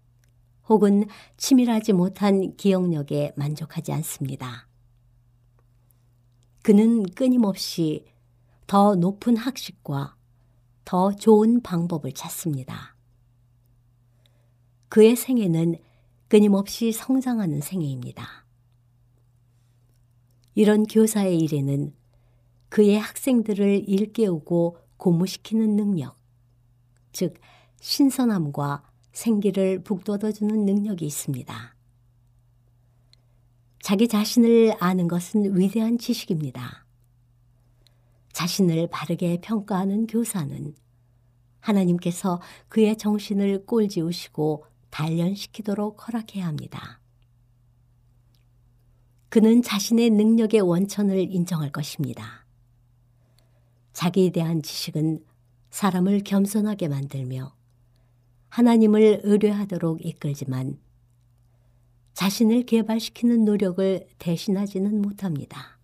[0.68, 1.06] 혹은
[1.38, 4.68] 치밀하지 못한 기억력에 만족하지 않습니다.
[6.64, 8.06] 그는 끊임없이
[8.66, 10.16] 더 높은 학식과
[10.84, 12.96] 더 좋은 방법을 찾습니다.
[14.90, 15.78] 그의 생애는
[16.28, 18.46] 끊임없이 성장하는 생애입니다.
[20.56, 21.94] 이런 교사의 일에는
[22.70, 26.18] 그의 학생들을 일깨우고 고무시키는 능력,
[27.12, 27.36] 즉
[27.82, 28.84] 신선함과
[29.16, 31.76] 생기를 북돋워주는 능력이 있습니다.
[33.82, 36.86] 자기 자신을 아는 것은 위대한 지식입니다.
[38.34, 40.76] 자신을 바르게 평가하는 교사는
[41.62, 47.00] 하나님께서 그의 정신을 꼴지우시고 단련시키도록 허락해야 합니다.
[49.30, 52.46] 그는 자신의 능력의 원천을 인정할 것입니다.
[53.94, 55.24] 자기에 대한 지식은
[55.70, 57.55] 사람을 겸손하게 만들며
[58.56, 60.80] 하나님을 의뢰하도록 이끌지만
[62.14, 65.78] 자신을 개발시키는 노력을 대신하지는 못합니다.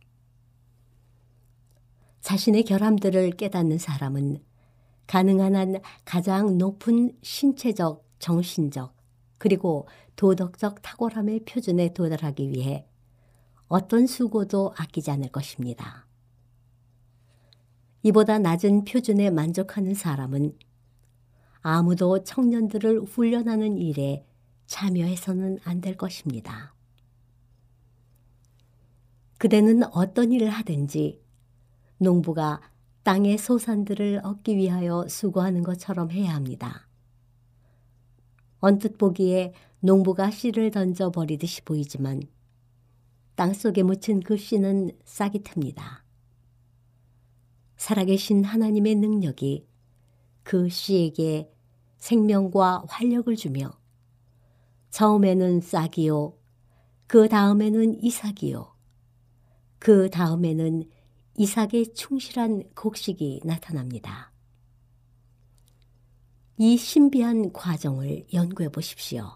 [2.21, 4.41] 자신의 결함들을 깨닫는 사람은
[5.05, 8.95] 가능한 한 가장 높은 신체적, 정신적,
[9.37, 12.87] 그리고 도덕적 탁월함의 표준에 도달하기 위해
[13.67, 16.07] 어떤 수고도 아끼지 않을 것입니다.
[18.03, 20.53] 이보다 낮은 표준에 만족하는 사람은
[21.61, 24.25] 아무도 청년들을 훈련하는 일에
[24.65, 26.73] 참여해서는 안 될 것입니다.
[29.37, 31.21] 그대는 어떤 일을 하든지
[31.97, 32.61] 농부가
[33.03, 36.87] 땅의 소산들을 얻기 위하여 수고하는 것처럼 해야 합니다.
[38.59, 42.21] 언뜻 보기에 농부가 씨를 던져 버리듯이 보이지만
[43.35, 46.01] 땅 속에 묻힌 그 씨는 싹이 틉니다.
[47.77, 49.67] 살아계신 하나님의 능력이
[50.43, 51.51] 그 씨에게
[51.97, 53.71] 생명과 활력을 주며
[54.89, 56.37] 처음에는 싹이요,
[57.07, 58.75] 그 다음에는 이삭이요,
[59.79, 60.89] 그 다음에는
[61.37, 64.31] 이삭의 충실한 곡식이 나타납니다.
[66.57, 69.31] 이 신비한 과정을 연구해 보십시오.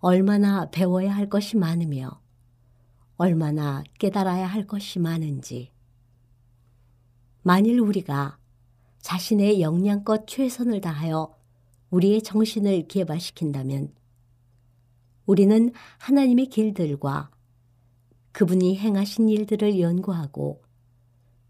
[0.00, 2.20] 얼마나 배워야 할 것이 많으며
[3.16, 5.72] 얼마나 깨달아야 할 것이 많은지.
[7.42, 8.38] 만일 우리가
[9.04, 11.36] 자신의 역량껏 최선을 다하여
[11.90, 13.92] 우리의 정신을 개발시킨다면
[15.26, 17.30] 우리는 하나님의 길들과
[18.32, 20.62] 그분이 행하신 일들을 연구하고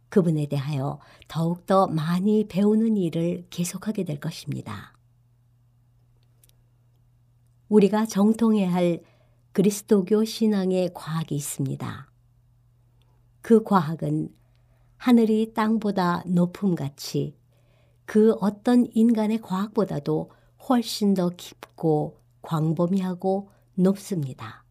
[0.08, 4.92] 그분에 대하여 더욱더 많이 배우는 일을 계속하게 될 것입니다.
[7.68, 9.00] 우리가 정통해야 할
[9.52, 12.10] 그리스도교 신앙의 과학이 있습니다.
[13.42, 14.34] 그 과학은
[14.96, 17.43] 하늘이 땅보다 높음같이
[18.04, 20.30] 그 어떤 인간의 과학보다도
[20.68, 24.64] 훨씬 더 깊고 광범위하고 높습니다.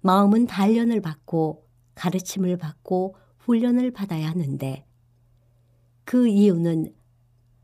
[0.00, 4.86] 마음은 단련을 받고 가르침을 받고 훈련을 받아야 하는데
[6.04, 6.94] 그 이유는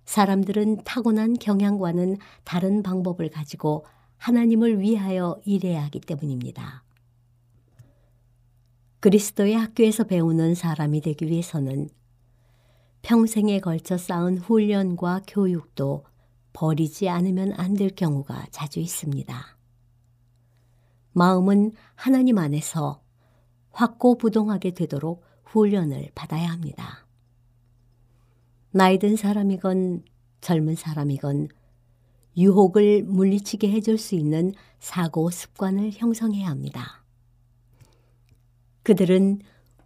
[0.04, 6.84] 사람들은 타고난 경향과는 다른 방법을 가지고 하나님을 위하여 일해야 하기 때문입니다.
[9.00, 11.88] 그리스도의 학교에서 배우는 사람이 되기 위해서는
[13.02, 16.04] 평생에 걸쳐 쌓은 훈련과 교육도
[16.52, 19.56] 버리지 않으면 안 될 경우가 자주 있습니다.
[21.12, 23.02] 마음은 하나님 안에서
[23.72, 27.06] 확고부동하게 되도록 훈련을 받아야 합니다.
[28.70, 30.04] 나이 든 사람이건
[30.40, 31.48] 젊은 사람이건
[32.36, 37.04] 유혹을 물리치게 해줄 수 있는 사고 습관을 형성해야 합니다.
[38.82, 39.40] 그들은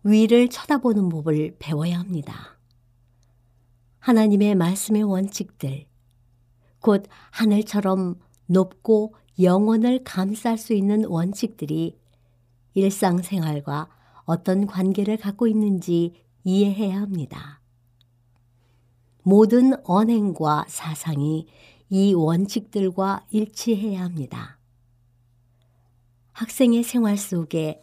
[0.05, 2.56] 위를 쳐다보는 법을 배워야 합니다.
[4.07, 5.85] 하나님의 말씀의 원칙들,
[6.79, 11.99] 곧 하늘처럼 높고 영혼을 감쌀 수 있는 원칙들이
[12.75, 13.89] 일상생활과
[14.25, 17.61] 어떤 관계를 갖고 있는지 이해해야 합니다.
[19.25, 21.49] 모든 언행과 사상이
[21.89, 24.61] 이 원칙들과 일치해야 합니다.
[26.31, 27.83] 학생의 생활 속에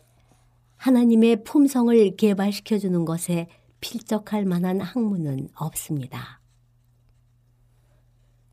[0.78, 3.50] 하나님의 품성을 개발시켜주는 것에
[3.84, 6.40] 필적할 만한 학문은 없습니다.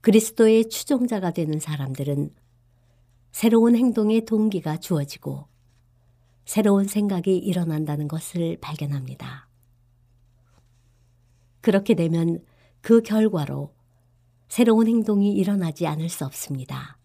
[0.01, 2.35] 그리스도의 추종자가 되는 사람들은
[3.31, 5.47] 새로운 행동의 동기가 주어지고
[6.45, 9.49] 새로운 생각이 일어난다는 것을 발견합니다.
[11.61, 12.45] 그렇게 되면
[12.81, 13.73] 그 결과로
[14.49, 16.99] 새로운 행동이 일어나지 않을 수 없습니다.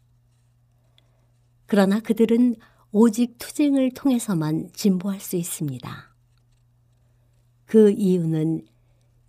[1.67, 2.55] 그러나 그들은
[2.91, 6.14] 오직 투쟁을 통해서만 진보할 수 있습니다.
[7.65, 8.65] 그 이유는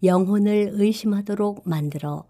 [0.02, 2.26] 영혼을 의심하도록 만들어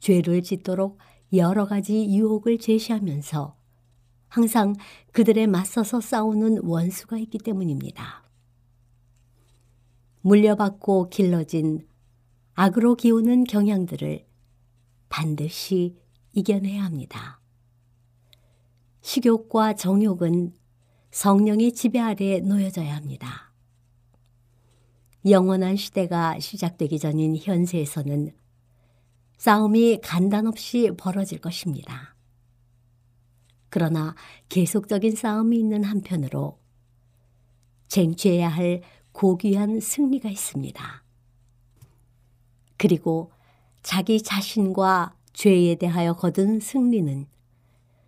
[0.00, 0.98] 죄를 짓도록
[1.34, 3.56] 여러 가지 유혹을 제시하면서
[4.28, 4.74] 항상
[5.12, 8.24] 그들에 맞서서 싸우는 원수가 있기 때문입니다.
[10.22, 11.86] 물려받고 길러진
[12.54, 14.24] 악으로 기우는 경향들을
[15.08, 15.96] 반드시
[16.32, 17.40] 이겨내야 합니다.
[19.02, 20.54] 식욕과 정욕은
[21.10, 23.51] 성령의 지배 아래 놓여져야 합니다.
[25.28, 28.32] 영원한 시대가 시작되기 전인 현세에서는
[29.38, 32.14] 싸움이 간단없이 벌어질 것입니다.
[33.68, 34.14] 그러나
[34.48, 36.58] 계속적인 싸움이 있는 한편으로
[37.88, 38.82] 쟁취해야 할
[39.12, 41.04] 고귀한 승리가 있습니다.
[42.76, 43.30] 그리고
[43.82, 47.26] 자기 자신과 죄에 대하여 거둔 승리는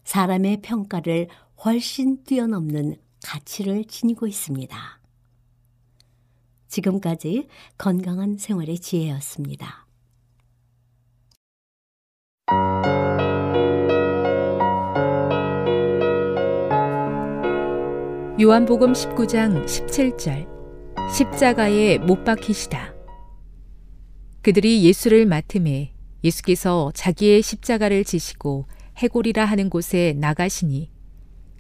[0.05, 1.29] 사람의 평가를
[1.65, 5.04] 훨씬 뛰어넘는 가치를 지니고 있습니다.
[6.75, 7.47] 지금까지
[7.79, 9.87] 건강한 생활의 지혜였습니다.
[18.41, 20.49] 요한복음 19장 17절
[21.13, 22.93] 십자가에 못 박히시다.
[24.43, 30.91] 그들이 예수를 맡음에 예수께서 자기의 십자가를 지시고 해골이라 하는 곳에 나가시니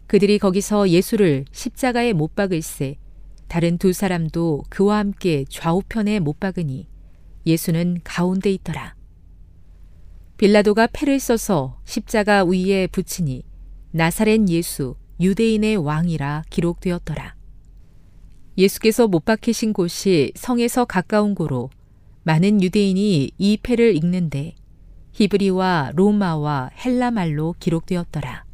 [0.09, 2.97] 그들이 거기서 예수를 십자가에 못 박을세
[3.49, 6.89] 다른 두 사람도 그와 함께 좌우편에 못 박으니
[7.47, 8.95] 예수는 가운데 있더라.
[10.37, 13.45] 빌라도가 패를 써서 십자가 위에 붙이니
[13.93, 17.37] 나사렛 예수 유대인의 왕이라 기록되었더라.
[18.59, 21.71] 예수께서 못 박히신 곳이 성에서 가까운 고로
[22.25, 24.55] 많은 유대인이 이 패를 읽는데
[25.13, 28.45] 히브리와 로마와 헬라 말로 기록되었더라.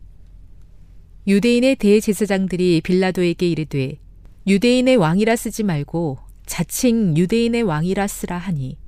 [1.26, 3.98] 유대인의 대제사장들이 빌라도에게 이르되
[4.50, 8.78] 유대인의 왕이라 쓰지 말고 자칭 유대인의 왕이라 쓰라 하니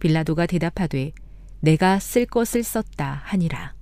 [0.00, 1.12] 빌라도가 대답하되
[1.60, 3.76] 내가 쓸 것을 썼다 하니라.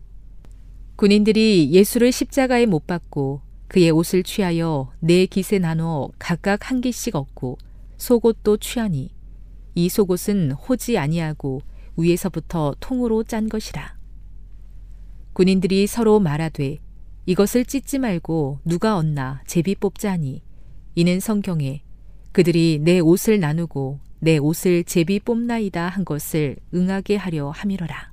[0.96, 7.56] 군인들이 예수를 십자가에 못 박고 그의 옷을 취하여 네 깃에 나눠 각각 한 깃씩 얻고
[7.96, 9.08] 속옷도 취하니
[9.76, 11.62] 이 속옷은 호지 아니하고
[11.96, 13.96] 위에서부터 통으로 짠 것이라.
[15.32, 16.80] 군인들이 서로 말하되
[17.24, 20.42] 이것을 찢지 말고 누가 얻나 제비 뽑자 하니
[20.96, 21.82] 이는 성경에
[22.30, 28.12] 그들이 내 옷을 나누고 내 옷을 제비 뽑나이다 한 것을 응하게 하려 함이러라.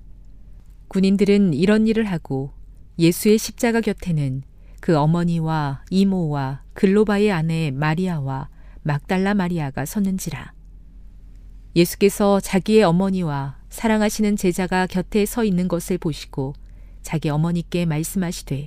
[0.87, 2.53] 군인들은 이런 일을 하고
[2.97, 4.41] 예수의 십자가 곁에는
[4.79, 8.49] 그 어머니와 이모와 글로바의 아내 마리아와
[8.81, 10.53] 막달라 마리아가 섰는지라.
[11.75, 16.53] 예수께서 자기의 어머니와 사랑하시는 제자가 곁에 서 있는 것을 보시고
[17.03, 18.65] 자기 어머니께 말씀하시되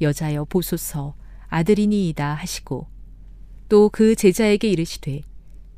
[0.00, 1.14] 여자여 보소서
[1.46, 2.97] 아들이니이다 하시고
[3.68, 5.22] 또 그 제자에게 이르시되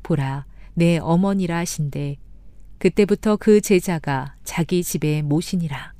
[0.03, 2.17] 보라 내 어머니라 하신데
[2.77, 5.93] 그때부터 그 제자가 자기 집에 모시니라.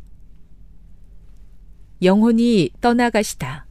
[2.01, 3.67] 영혼이 떠나가시다.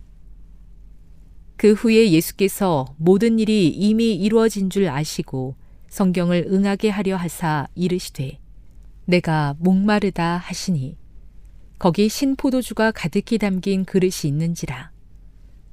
[1.56, 5.56] 그 후에 예수께서 모든 일이 이미 이루어진 줄 아시고
[5.88, 8.38] 성경을 응하게 하려 하사 이르시되
[9.06, 10.96] 내가 목마르다 하시니
[11.78, 14.92] 거기 신포도주가 가득히 담긴 그릇이 있는지라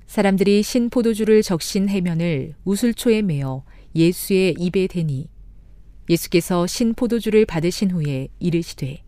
[0.08, 5.30] 사람들이 신 포도주를 적신 해면을 우슬초에 메어 예수의 입에 대니
[6.10, 9.03] 예수께서 신 포도주를 받으신 후에 이르시되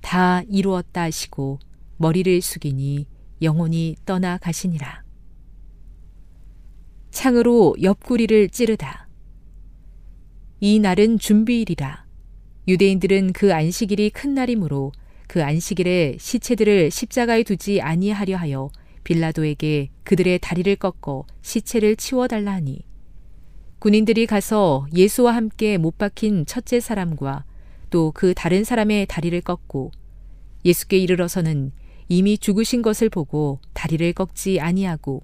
[0.00, 1.58] 다 이루었다 하시고
[1.98, 3.06] 머리를 숙이니
[3.42, 5.04] 영혼이 떠나 가시니라.
[7.10, 9.08] 창으로 옆구리를 찌르다.
[10.60, 12.06] 이 날은 준비일이라.
[12.68, 14.92] 유대인들은 그 안식일이 큰 날이므로
[15.26, 18.70] 그 안식일에 시체들을 십자가에 두지 아니하려 하여
[19.04, 22.84] 빌라도에게 그들의 다리를 꺾어 시체를 치워달라 하니
[23.78, 27.44] 군인들이 가서 예수와 함께 못 박힌 첫째 사람과
[27.90, 29.90] 또 그 다른 사람의 다리를 꺾고
[30.64, 31.72] 예수께 이르러서는
[32.08, 35.22] 이미 죽으신 것을 보고 다리를 꺾지 아니하고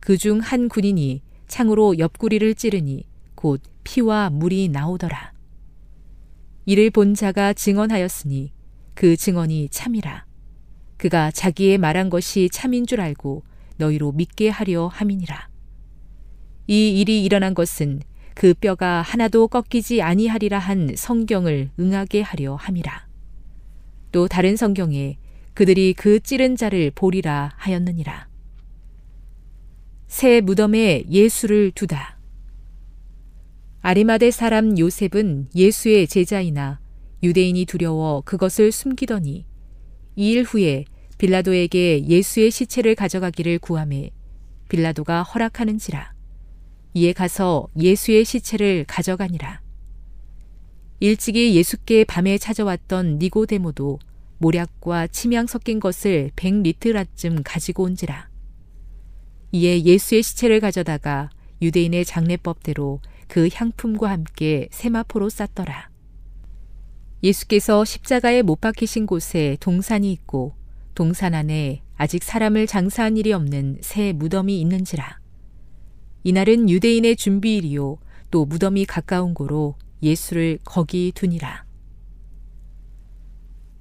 [0.00, 3.04] 그 중 한 군인이 창으로 옆구리를 찌르니
[3.34, 5.32] 곧 피와 물이 나오더라.
[6.66, 8.52] 이를 본 자가 증언하였으니
[8.94, 10.29] 그 증언이 참이라.
[11.00, 13.42] 그가 자기의 말한 것이 참인 줄 알고
[13.78, 15.48] 너희로 믿게 하려 함이니라.
[16.66, 18.02] 이 일이 일어난 것은
[18.34, 23.08] 그 뼈가 하나도 꺾이지 아니하리라 한 성경을 응하게 하려 함이라.
[24.12, 25.16] 또 다른 성경에
[25.54, 28.28] 그들이 그 찌른 자를 보리라 하였느니라.
[30.06, 32.18] 새 무덤에 예수를 두다.
[33.80, 36.78] 아리마대 사람 요셉은 예수의 제자이나
[37.22, 39.46] 유대인이 두려워 그것을 숨기더니
[40.20, 40.84] 이일 후에
[41.16, 44.10] 빌라도에게 예수의 시체를 가져가기를 구함에
[44.68, 46.12] 빌라도가 허락하는지라.
[46.92, 49.62] 이에 가서 예수의 시체를 가져가니라.
[51.00, 53.98] 일찍이 예수께 밤에 찾아왔던 니고데모도
[54.36, 58.28] 모략과 침향 섞인 것을 백 리트라쯤 가지고 온지라.
[59.52, 61.30] 이에 예수의 시체를 가져다가
[61.62, 65.89] 유대인의 장례법대로 그 향품과 함께 세마포로 쌌더라.
[67.22, 70.54] 예수께서 십자가에 못 박히신 곳에 동산이 있고
[70.94, 75.18] 동산 안에 아직 사람을 장사한 일이 없는 새 무덤이 있는지라.
[76.24, 77.98] 이날은 유대인의 준비일이요
[78.30, 81.64] 또 무덤이 가까운 고로 예수를 거기 두니라.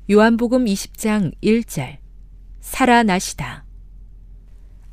[0.09, 1.97] 요한복음 20장 1절
[2.61, 3.65] 살아나시다.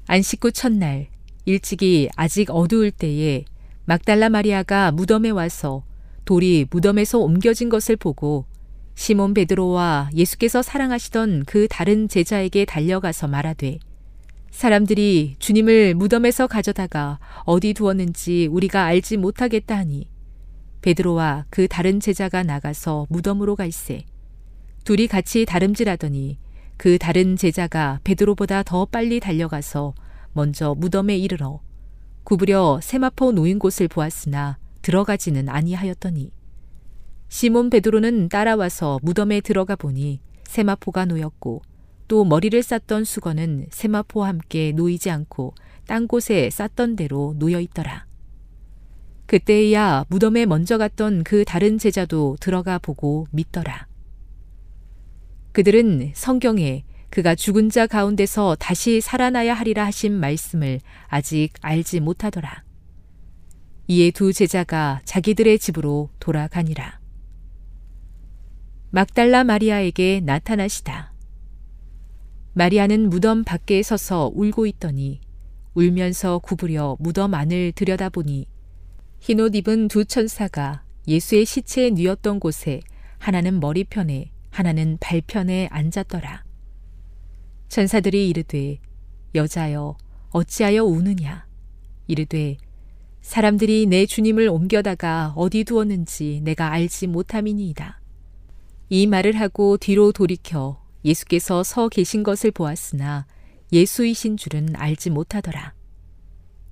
[0.07, 1.09] 안식구 첫날
[1.47, 3.45] 일찍이 아직 어두울 때에
[3.87, 5.86] 막달라 마리아가 무덤에 와서
[6.27, 8.45] 돌이 무덤에서 옮겨진 것을 보고
[8.95, 13.79] 시몬 베드로와 예수께서 사랑하시던 그 다른 제자에게 달려가서 말하되
[14.51, 20.09] 사람들이 주님을 무덤에서 가져다가 어디 두었는지 우리가 알지 못하겠다 하니
[20.83, 24.05] 베드로와 그 다른 제자가 나가서 무덤으로 갈세.
[24.85, 26.39] 둘이 같이 다름질하더니
[26.77, 29.95] 그 다른 제자가 베드로보다 더 빨리 달려가서
[30.33, 31.61] 먼저 무덤에 이르러
[32.25, 36.31] 구부려 세마포 놓인 곳을 보았으나 들어가지는 아니하였더니
[37.29, 41.63] 시몬 베드로는 따라와서 무덤에 들어가 보니 세마포가 놓였고
[42.07, 45.55] 또 머리를 쌌던 수건은 세마포와 함께 놓이지 않고
[45.89, 48.07] 딴 곳에 쌌던 대로 놓여 있더라.
[49.27, 53.89] 그때야 무덤에 먼저 갔던 그 다른 제자도 들어가 보고 믿더라.
[55.51, 60.79] 그들은 성경에 그가 죽은 자 가운데서 다시 살아나야 하리라 하신 말씀을
[61.09, 62.66] 아직 알지 못하더라.
[63.89, 66.99] 이에 두 제자가 자기들의 집으로 돌아가니라.
[68.91, 71.13] 막달라 마리아에게 나타나시다.
[72.55, 75.21] 마리아는 무덤 밖에 서서 울고 있더니
[75.75, 78.47] 울면서 구부려 무덤 안을 들여다보니
[79.21, 82.81] 흰옷 입은 두 천사가 예수의 시체에 뉘었던 곳에
[83.19, 86.45] 하나는 머리편에 하나는 발편에 앉았더라.
[87.69, 88.79] 천사들이 이르되
[89.35, 89.97] 여자여
[90.31, 91.47] 어찌하여 우느냐
[92.07, 92.57] 이르되
[93.27, 98.01] 사람들이 내 주님을 옮겨다가 어디 두었는지 내가 알지 못함이니이다.
[98.89, 103.27] 이 말을 하고 뒤로 돌이켜 예수께서 서 계신 것을 보았으나
[103.73, 105.75] 예수이신 줄은 알지 못하더라.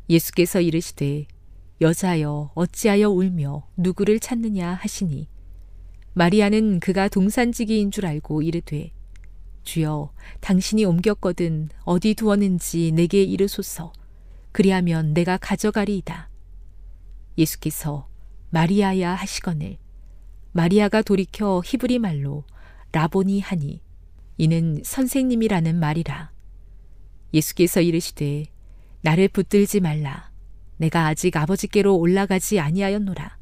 [0.09, 1.27] 예수께서 이르시되
[1.81, 5.27] 여자여 어찌하여 울며 누구를 찾느냐 하시니
[6.13, 8.93] 마리아는 그가 동산지기인 줄 알고 이르되
[9.65, 13.93] 주여 당신이 옮겼거든 어디 두었는지 내게 이르소서
[14.53, 16.31] 그리하면 내가 가져가리이다.
[17.37, 18.09] 예수께서
[18.51, 19.79] 마리아야 하시거늘
[20.53, 22.45] 마리아가 돌이켜 히브리 말로
[22.93, 23.83] 라보니 하니
[24.37, 26.31] 이는 선생님이라는 말이라.
[27.33, 28.47] 예수께서 이르시되
[29.03, 30.31] 나를 붙들지 말라.
[30.77, 33.37] 내가 아직 아버지께로 올라가지 아니하였노라.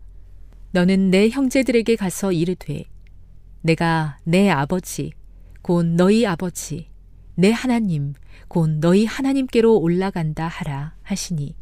[0.73, 2.85] 너는 내 형제들에게 가서 이르되
[3.61, 5.13] 내가 내 아버지
[5.61, 6.89] 곧 너희 아버지
[7.35, 8.15] 내 하나님
[8.49, 11.55] 곧 너희 하나님께로 올라간다 하라 하시니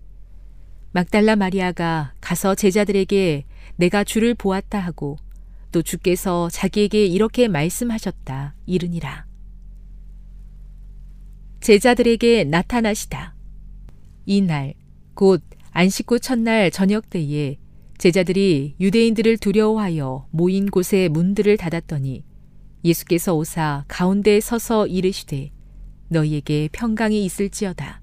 [0.92, 3.44] 막달라 마리아가 가서 제자들에게
[3.76, 5.16] 내가 주를 보았다 하고
[5.70, 9.26] 또 주께서 자기에게 이렇게 말씀하셨다 이르니라.
[11.60, 13.34] 제자들에게 나타나시다.
[14.26, 14.74] 이날
[15.14, 17.58] 곧 안식구 첫날 저녁 때에
[17.98, 22.24] 제자들이 유대인들을 두려워하여 모인 곳에 문들을 닫았더니
[22.84, 25.52] 예수께서 오사 가운데에 서서 이르시되
[26.08, 27.99] 너희에게 평강이 있을지어다.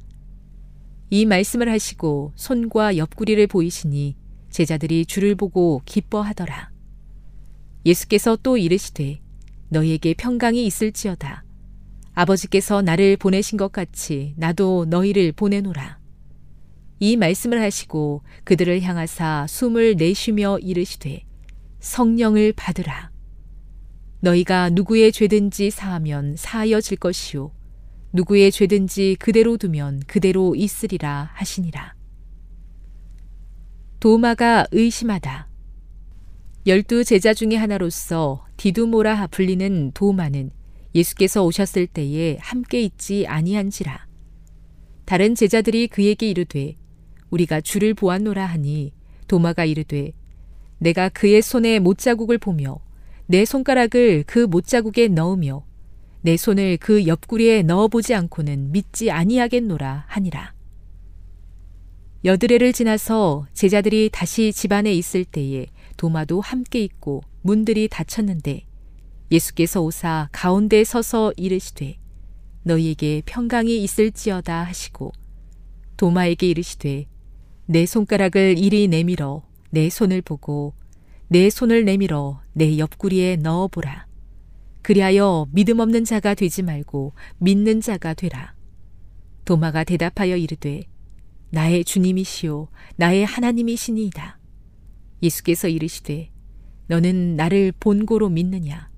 [1.09, 4.17] 이 말씀을 하시고 손과 옆구리를 보이시니
[4.49, 6.71] 제자들이 주를 보고 기뻐하더라.
[7.85, 9.21] 예수께서 또 이르시되
[9.69, 11.45] 너희에게 평강이 있을지어다.
[12.13, 15.99] 아버지께서 나를 보내신 것 같이 나도 너희를 보내노라.
[16.99, 21.23] 이 말씀을 하시고 그들을 향하사 숨을 내쉬며 이르시되
[21.79, 23.11] 성령을 받으라.
[24.19, 27.51] 너희가 누구의 죄든지 사하면 사하여 질 것이요
[28.13, 31.95] 누구의 죄든지 그대로 두면 그대로 있으리라 하시니라.
[33.99, 35.49] 도마가 의심하다.
[36.65, 40.51] 열두 제자 중의 하나로서 디두모라 불리는 도마는
[40.95, 44.07] 예수께서 오셨을 때에 함께 있지 아니한지라.
[45.05, 46.75] 다른 제자들이 그에게 이르되
[47.29, 48.93] 우리가 주를 보았노라 하니
[49.27, 50.11] 도마가 이르되
[50.79, 52.79] 내가 그의 손에 못자국을 보며
[53.25, 55.66] 내 손가락을 그 못자국에 넣으며
[56.27, 60.53] 내 손을 그 옆구리에 넣어보지 않고는 믿지 아니하겠노라 하니라.
[62.25, 68.65] 여드레를 지나서 제자들이 다시 집안에 있을 때에 도마도 함께 있고 문들이 닫혔는데
[69.31, 71.97] 예수께서 오사 가운데 서서 이르시되
[72.63, 75.13] 너희에게 평강이 있을지어다 하시고
[75.95, 77.05] 도마에게 이르시되
[77.67, 80.73] 내 손가락을 이리 내밀어 내 손을 보고
[81.29, 84.06] 내 손을 내밀어 내 옆구리에 넣어보라.
[84.87, 88.55] 그리하여 믿음 없는 자가 되지 말고 믿는 자가 되라.
[89.43, 90.83] 도마가 대답하여 이르되
[91.49, 94.39] 나의 주님이시요 나의 하나님이시니이다.
[95.21, 96.31] 예수께서 이르시되
[96.87, 98.89] 너는 나를 본고로 믿느냐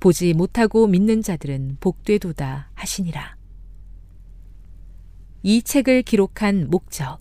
[0.00, 3.36] 보지 못하고 믿는 자들은 복되도다 하시니라.
[5.44, 7.20] 이 책을 기록한 목적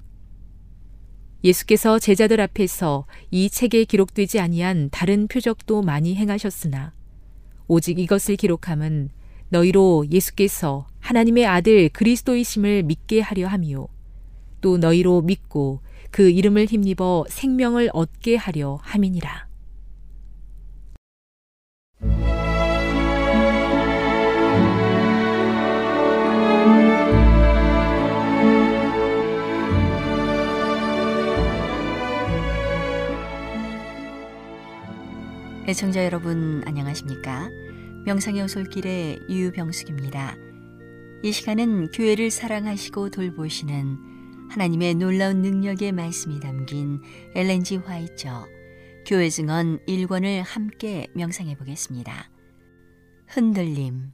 [1.44, 6.97] 예수께서 제자들 앞에서 이 책에 기록되지 아니한 다른 표적도 많이 행하셨으나
[7.68, 9.10] 오직 이것을 기록함은
[9.50, 13.88] 너희로 예수께서 하나님의 아들 그리스도이심을 믿게 하려 함이요
[14.62, 19.47] 또 너희로 믿고 그 이름을 힘입어 생명을 얻게 하려 함이니라.
[35.70, 37.50] 애청자 여러분 안녕하십니까?
[38.06, 40.38] 명상의 오솔길의 유병숙입니다.
[41.24, 47.02] 이 시간은 교회를 사랑하시고 돌보시는 하나님의 놀라운 능력의 말씀이 담긴
[47.36, 48.48] 엘렌지 화이처
[49.06, 52.30] 교회 증언 1권을 함께 명상해 보겠습니다.
[53.28, 54.14] 흔들림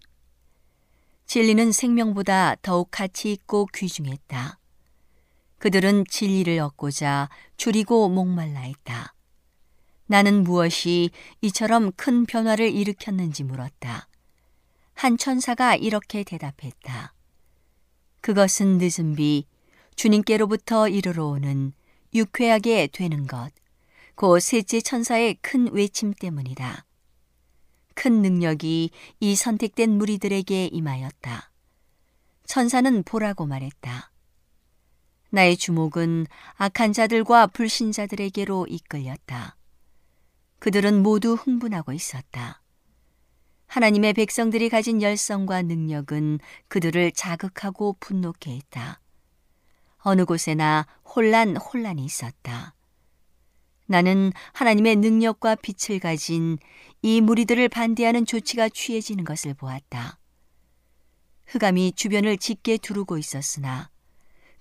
[1.27, 4.57] 진리는 생명보다 더욱 가치 있고 귀중했다.
[5.59, 9.13] 그들은 진리를 얻고자 줄이고 목말라 했다.
[10.13, 11.09] 나는 무엇이
[11.41, 14.07] 이처럼 큰 변화를 일으켰는지 물었다.
[14.93, 17.15] 한 천사가 이렇게 대답했다.
[18.21, 19.47] 그것은 늦은 비
[19.95, 21.73] 주님께로부터 이르러 오는
[22.13, 23.49] 유쾌하게 되는 것,
[24.13, 26.85] 곧 셋째 천사의 큰 외침 때문이다.
[27.95, 31.51] 큰 능력이 이 선택된 무리들에게 임하였다.
[32.45, 34.11] 천사는 보라고 말했다.
[35.31, 39.57] 나의 주목은 악한 자들과 불신자들에게로 이끌렸다.
[40.63, 42.61] 그들은 모두 흥분하고 있었다.
[43.67, 46.39] 하나님의 백성들이 가진 열성과 능력은
[46.69, 49.01] 그들을 자극하고 분노케 했다.
[49.97, 52.75] 어느 곳에나 혼란, 혼란이 있었다.
[53.87, 56.57] 나는 하나님의 능력과 빛을 가진
[57.01, 60.17] 이 무리들을 반대하는 조치가 취해지는 것을 보았다.
[61.47, 63.89] 흑암이 주변을 짙게 두르고 있었으나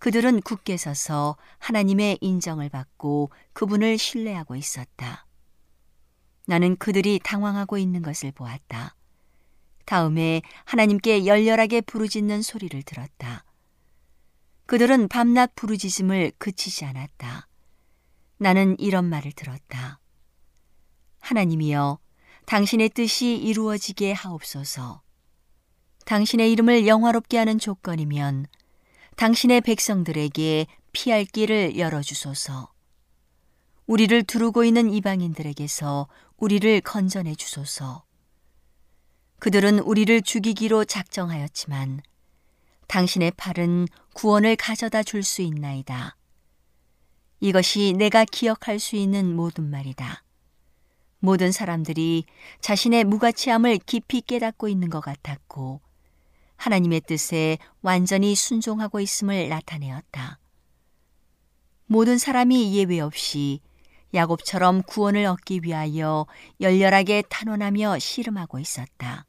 [0.01, 5.27] 그들은 굳게 서서 하나님의 인정을 받고 그분을 신뢰하고 있었다.
[6.47, 8.95] 나는 그들이 당황하고 있는 것을 보았다.
[9.85, 13.45] 다음에 하나님께 열렬하게 부르짖는 소리를 들었다.
[14.67, 17.49] 그들은 밤낮 부르짖음을 그치지 않았다.
[18.39, 20.01] 나는 이런 말을 들었다.
[21.21, 21.99] 하나님이여,
[22.47, 25.03] 당신의 뜻이 이루어지게 하옵소서.
[26.05, 28.47] 당신의 이름을 영화롭게 하는 조건이면
[29.17, 32.73] 당신의 백성들에게 피할 길을 열어주소서.
[33.87, 36.09] 우리를 두르고 있는 이방인들에게서
[36.43, 38.03] 우리를 건져내 주소서.
[39.39, 42.03] 그들은 우리를 죽이기로 작정하였지만
[42.89, 46.17] 당신의 팔은 구원을 가져다 줄 수 있나이다.
[47.39, 50.25] 이것이 내가 기억할 수 있는 모든 말이다.
[51.21, 52.25] 모든 사람들이
[52.61, 55.81] 자신의 무가치함을 깊이 깨닫고 있는 것 같았고
[56.57, 60.41] 하나님의 뜻에 완전히 순종하고 있음을 나타내었다.
[61.87, 63.61] 모든 사람이 예외 없이
[64.15, 66.27] 야곱처럼 구원을 얻기 위하여
[66.61, 69.27] 열렬하게 탄원하며 씨름하고 있었다.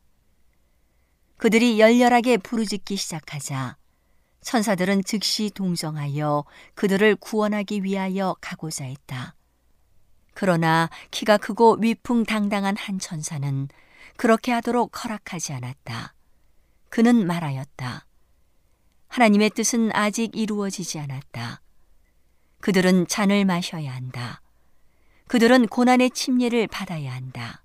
[1.37, 3.77] 그들이 열렬하게 부르짖기 시작하자
[4.41, 9.35] 천사들은 즉시 동정하여 그들을 구원하기 위하여 가고자 했다.
[10.33, 13.67] 그러나 키가 크고 위풍당당한 한 천사는
[14.17, 16.13] 그렇게 하도록 허락하지 않았다.
[16.89, 18.05] 그는 말하였다.
[19.07, 21.61] 하나님의 뜻은 아직 이루어지지 않았다.
[22.61, 24.42] 그들은 잔을 마셔야 한다.
[25.27, 27.63] 그들은 고난의 침례를 받아야 한다.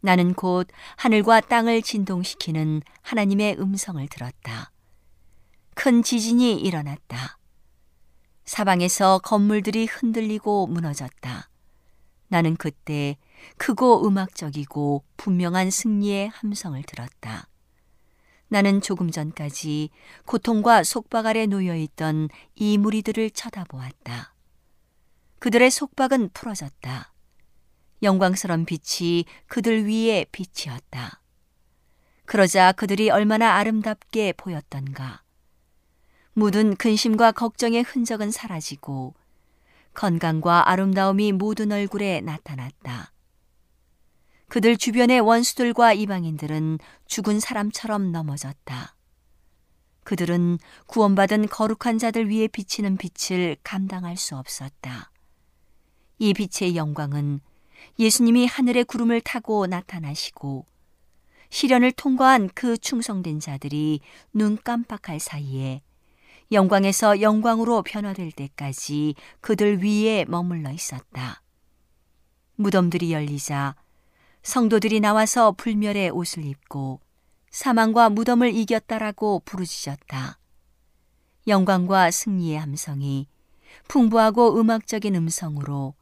[0.00, 4.72] 나는 곧 하늘과 땅을 진동시키는 하나님의 음성을 들었다.
[5.74, 7.38] 큰 지진이 일어났다.
[8.44, 11.48] 사방에서 건물들이 흔들리고 무너졌다.
[12.28, 13.16] 나는 그때
[13.58, 17.48] 크고 음악적이고 분명한 승리의 함성을 들었다.
[18.48, 19.90] 나는 조금 전까지
[20.26, 24.29] 고통과 속박 아래 놓여 있던 이 무리들을 쳐다보았다.
[25.40, 27.12] 그들의 속박은 풀어졌다.
[28.02, 31.22] 영광스런 빛이 그들 위에 빛이었다.
[32.26, 35.22] 그러자 그들이 얼마나 아름답게 보였던가.
[36.34, 39.14] 묻은 근심과 걱정의 흔적은 사라지고
[39.94, 43.12] 건강과 아름다움이 모든 얼굴에 나타났다.
[44.48, 48.94] 그들 주변의 원수들과 이방인들은 죽은 사람처럼 넘어졌다.
[50.04, 55.10] 그들은 구원받은 거룩한 자들 위에 비치는 빛을 감당할 수 없었다.
[56.22, 57.40] 이 빛의 영광은
[57.98, 60.66] 예수님이 하늘의 구름을 타고 나타나시고
[61.48, 64.00] 시련을 통과한 그 충성된 자들이
[64.34, 65.80] 눈 깜빡할 사이에
[66.52, 71.40] 영광에서 영광으로 변화될 때까지 그들 위에 머물러 있었다.
[72.56, 73.74] 무덤들이 열리자
[74.42, 77.00] 성도들이 나와서 불멸의 옷을 입고
[77.50, 80.38] 사망과 무덤을 이겼다라고 부르짖었다.
[81.46, 83.26] 영광과 승리의 함성이
[83.88, 85.94] 풍부하고 음악적인 음성으로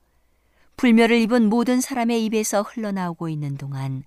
[0.79, 4.05] 불멸을 입은 모든 사람의 입에서 흘러나오고 있는 동안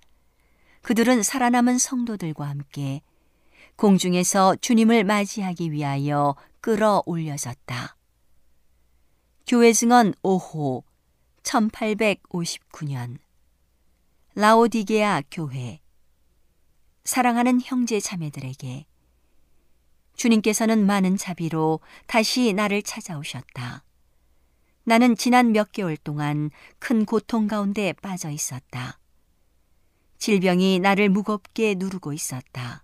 [0.84, 3.02] 그들은 살아남은 성도들과 함께
[3.76, 7.98] 공중에서 주님을 맞이하기 위하여 끌어올려졌다.
[9.46, 10.84] 교회 증언 5호
[11.44, 13.18] 1859년
[14.36, 15.82] 라오디게아 교회
[17.04, 18.86] 사랑하는 형제 자매들에게
[20.16, 23.84] 주님께서는 많은 자비로 다시 나를 찾아오셨다.
[24.84, 28.98] 나는 지난 몇 개월 동안 큰 고통 가운데 빠져 있었다.
[30.18, 32.84] 질병이 나를 무겁게 누르고 있었다.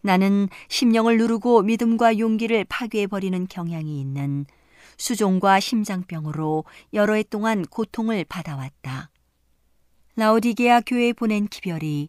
[0.00, 4.46] 나는 심령을 누르고 믿음과 용기를 파괴해버리는 경향이 있는
[4.98, 9.10] 수종과 심장병으로 여러 해 동안 고통을 받아왔다.
[10.16, 12.08] 라오디게아 교회에 보낸 기별이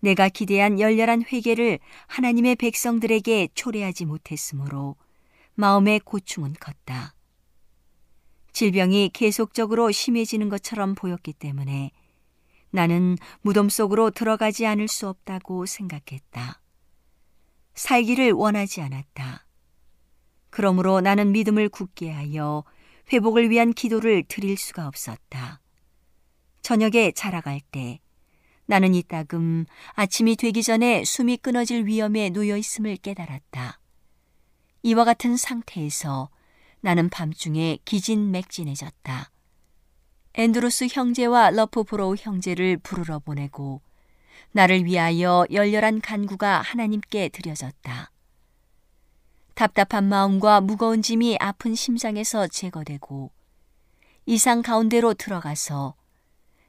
[0.00, 4.96] 내가 기대한 열렬한 회개를 하나님의 백성들에게 초래하지 못했으므로
[5.54, 7.15] 마음의 고충은 컸다.
[8.56, 11.90] 질병이 계속적으로 심해지는 것처럼 보였기 때문에
[12.70, 16.62] 나는 무덤 속으로 들어가지 않을 수 없다고 생각했다.
[17.74, 19.44] 살기를 원하지 않았다.
[20.48, 22.64] 그러므로 나는 믿음을 굳게 하여
[23.12, 25.60] 회복을 위한 기도를 드릴 수가 없었다.
[26.62, 28.00] 저녁에 자러 갈 때
[28.64, 33.78] 나는 이따금 아침이 되기 전에 숨이 끊어질 위험에 놓여 있음을 깨달았다.
[34.82, 36.30] 이와 같은 상태에서
[36.80, 39.30] 나는 밤중에 기진맥진해졌다.
[40.34, 43.80] 앤드루스 형제와 러프브로우 형제를 부르러 보내고
[44.52, 48.10] 나를 위하여 열렬한 간구가 하나님께 드려졌다.
[49.54, 53.30] 답답한 마음과 무거운 짐이 아픈 심장에서 제거되고
[54.26, 55.94] 이상 가운데로 들어가서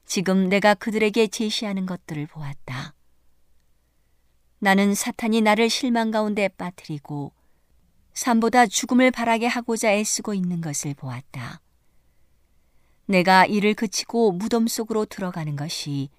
[0.05, 2.93] 지금 내가 그들에게 제시하는 것들을 보았다.
[4.59, 7.33] 나는 사탄이 나를 실망 가운데 빠뜨리고
[8.17, 11.61] 삶보다 죽음을 바라게 하고자 애쓰고 있는 것을 보았다.
[13.05, 16.09] 내가 이를 그치고 무덤 속으로 들어가는 것이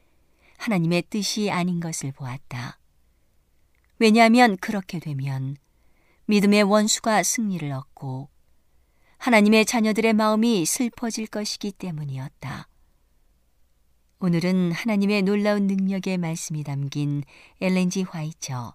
[0.59, 2.78] 하나님의 뜻이 아닌 것을 보았다.
[3.99, 5.57] 왜냐하면 그렇게 되면
[6.26, 8.28] 믿음의 원수가 승리를 얻고
[9.16, 12.68] 하나님의 자녀들의 마음이 슬퍼질 것이기 때문이었다.
[14.20, 17.24] 오늘은 하나님의 놀라운 능력의 말씀이 담긴
[17.61, 18.74] 엘렌지 화이처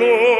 [0.00, 0.39] Lord.